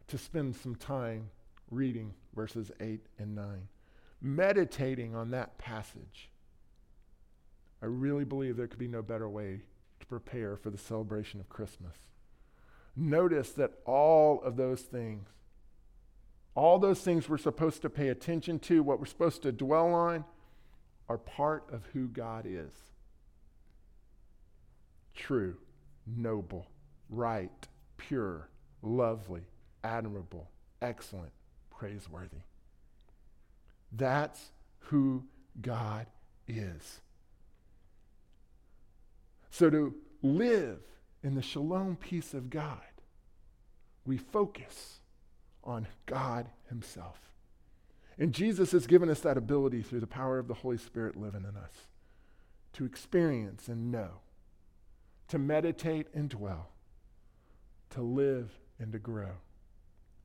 to 0.09 0.19
spend 0.19 0.57
some 0.57 0.75
time 0.75 1.31
reading 1.71 2.15
verses 2.35 2.73
8 2.81 3.01
and 3.19 3.37
9, 3.37 3.69
meditating 4.21 5.15
on 5.15 5.31
that 5.31 5.59
passage. 5.59 6.31
I 7.83 7.87
really 7.87 8.25
believe 8.25 8.57
there 8.57 8.67
could 8.67 8.79
be 8.79 8.89
no 8.89 9.03
better 9.03 9.29
way 9.29 9.63
to 10.01 10.07
prepare 10.07 10.57
for 10.57 10.71
the 10.71 10.79
celebration 10.79 11.41
of 11.41 11.49
Christmas. 11.49 11.95
Notice 12.97 13.51
that 13.53 13.75
all 13.85 14.43
of 14.43 14.57
those 14.57 14.81
things, 14.83 15.29
all 16.55 16.79
those 16.79 17.01
things 17.01 17.29
we're 17.29 17.39
supposed 17.39 17.83
to 17.83 17.91
pay 17.91 18.09
attention 18.09 18.59
to, 18.61 18.83
what 18.83 18.99
we're 18.99 19.07
supposed 19.07 19.43
to 19.43 19.53
dwell 19.53 19.95
on, 19.95 20.25
are 21.09 21.19
part 21.19 21.65
of 21.73 21.87
who 21.93 22.09
God 22.09 22.45
is 22.47 22.73
true, 25.19 25.57
noble, 26.07 26.69
right, 27.11 27.67
pure, 27.97 28.49
lovely, 28.83 29.43
admirable, 29.83 30.49
excellent, 30.81 31.33
praiseworthy. 31.71 32.39
That's 33.93 34.53
who 34.79 35.25
God 35.61 36.07
is. 36.47 37.01
So 39.51 39.71
to 39.71 39.95
live 40.23 40.81
in 41.23 41.35
the 41.35 41.43
shalom 41.43 41.97
peace 41.97 42.35
of 42.35 42.51
God, 42.51 42.81
we 44.05 44.17
focus 44.17 45.01
on 45.65 45.87
God 46.07 46.47
Himself. 46.69 47.19
And 48.19 48.33
Jesus 48.33 48.73
has 48.73 48.87
given 48.87 49.09
us 49.09 49.21
that 49.21 49.37
ability 49.37 49.83
through 49.83 50.01
the 50.01 50.07
power 50.07 50.39
of 50.39 50.49
the 50.49 50.55
Holy 50.55 50.79
Spirit 50.79 51.17
living 51.17 51.45
in 51.49 51.57
us 51.57 51.73
to 52.75 52.85
experience 52.85 53.69
and 53.69 53.91
know, 53.91 54.21
to 55.29 55.39
meditate 55.39 56.07
and 56.15 56.29
dwell, 56.29 56.71
to 57.91 58.03
live 58.03 58.51
and 58.79 58.93
to 58.93 58.99
grow 58.99 59.33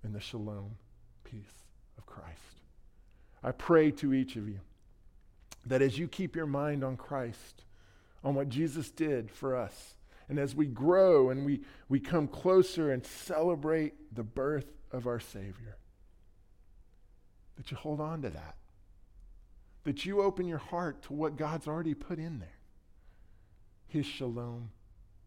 in 0.03 0.13
the 0.13 0.19
shalom 0.19 0.75
peace 1.23 1.63
of 1.97 2.05
Christ. 2.05 2.52
I 3.43 3.51
pray 3.51 3.91
to 3.91 4.13
each 4.13 4.35
of 4.35 4.47
you 4.47 4.59
that 5.65 5.81
as 5.81 5.97
you 5.97 6.07
keep 6.07 6.35
your 6.35 6.45
mind 6.47 6.83
on 6.83 6.97
Christ, 6.97 7.63
on 8.23 8.35
what 8.35 8.49
Jesus 8.49 8.89
did 8.89 9.29
for 9.29 9.55
us, 9.55 9.95
and 10.29 10.39
as 10.39 10.55
we 10.55 10.65
grow 10.65 11.29
and 11.29 11.45
we, 11.45 11.61
we 11.89 11.99
come 11.99 12.27
closer 12.27 12.91
and 12.91 13.05
celebrate 13.05 13.93
the 14.15 14.23
birth 14.23 14.71
of 14.91 15.07
our 15.07 15.19
Savior, 15.19 15.77
that 17.57 17.69
you 17.71 17.77
hold 17.77 17.99
on 17.99 18.21
to 18.21 18.29
that. 18.29 18.55
That 19.83 20.05
you 20.05 20.21
open 20.21 20.47
your 20.47 20.59
heart 20.59 21.03
to 21.03 21.13
what 21.13 21.35
God's 21.35 21.67
already 21.67 21.93
put 21.93 22.17
in 22.17 22.39
there 22.39 22.57
His 23.87 24.05
shalom 24.05 24.69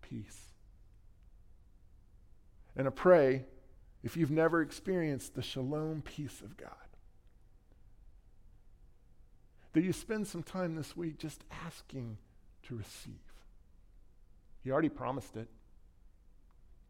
peace. 0.00 0.40
And 2.74 2.86
I 2.86 2.90
pray, 2.90 3.44
if 4.02 4.16
you've 4.16 4.30
never 4.30 4.62
experienced 4.62 5.34
the 5.34 5.42
shalom 5.42 6.02
peace 6.02 6.40
of 6.40 6.56
God, 6.56 6.85
that 9.76 9.84
you 9.84 9.92
spend 9.92 10.26
some 10.26 10.42
time 10.42 10.74
this 10.74 10.96
week 10.96 11.18
just 11.18 11.44
asking 11.66 12.16
to 12.62 12.74
receive. 12.74 13.12
He 14.64 14.70
already 14.70 14.88
promised 14.88 15.36
it, 15.36 15.48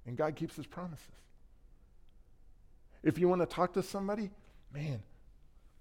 and 0.07 0.16
God 0.16 0.37
keeps 0.37 0.55
his 0.55 0.66
promises. 0.66 1.05
If 3.03 3.18
you 3.18 3.27
want 3.27 3.42
to 3.42 3.46
talk 3.46 3.72
to 3.72 3.83
somebody, 3.83 4.31
man, 4.72 5.03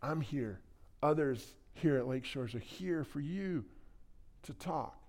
I'm 0.02 0.20
here. 0.20 0.60
Others 1.04 1.46
here 1.76 1.96
at 1.98 2.08
Lake 2.08 2.26
Shores 2.26 2.56
are 2.56 2.60
here 2.60 3.04
for 3.04 3.20
you 3.20 3.66
to 4.42 4.54
talk, 4.56 5.00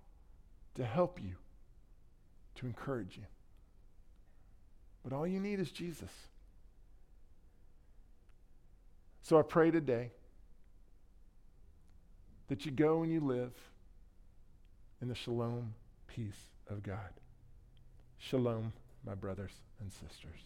to 0.75 0.85
help 0.85 1.19
you, 1.19 1.33
to 2.57 2.67
encourage 2.67 3.17
you. 3.17 3.25
But 5.03 5.13
all 5.13 5.25
you 5.25 5.39
need 5.39 5.59
is 5.59 5.71
Jesus. 5.71 6.11
So 9.23 9.39
I 9.39 9.41
pray 9.41 9.71
today 9.71 10.11
that 12.47 12.65
you 12.65 12.71
go 12.71 13.03
and 13.03 13.11
you 13.11 13.19
live 13.19 13.53
in 15.01 15.07
the 15.07 15.15
shalom 15.15 15.73
peace 16.07 16.51
of 16.69 16.83
God. 16.83 17.13
Shalom, 18.17 18.73
my 19.05 19.13
brothers 19.13 19.51
and 19.79 19.91
sisters. 19.91 20.39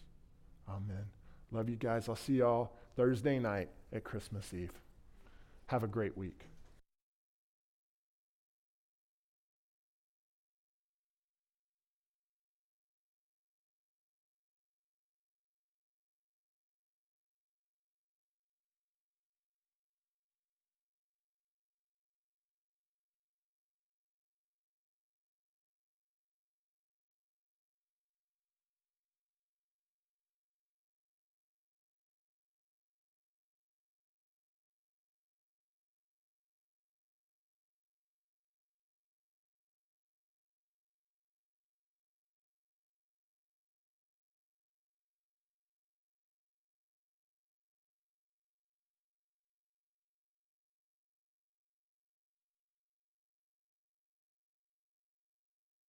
Amen. 0.68 1.06
Love 1.50 1.68
you 1.68 1.76
guys. 1.76 2.08
I'll 2.08 2.16
see 2.16 2.34
y'all 2.34 2.72
Thursday 2.96 3.38
night 3.38 3.68
at 3.92 4.04
Christmas 4.04 4.52
Eve. 4.52 4.72
Have 5.66 5.84
a 5.84 5.88
great 5.88 6.16
week. 6.16 6.40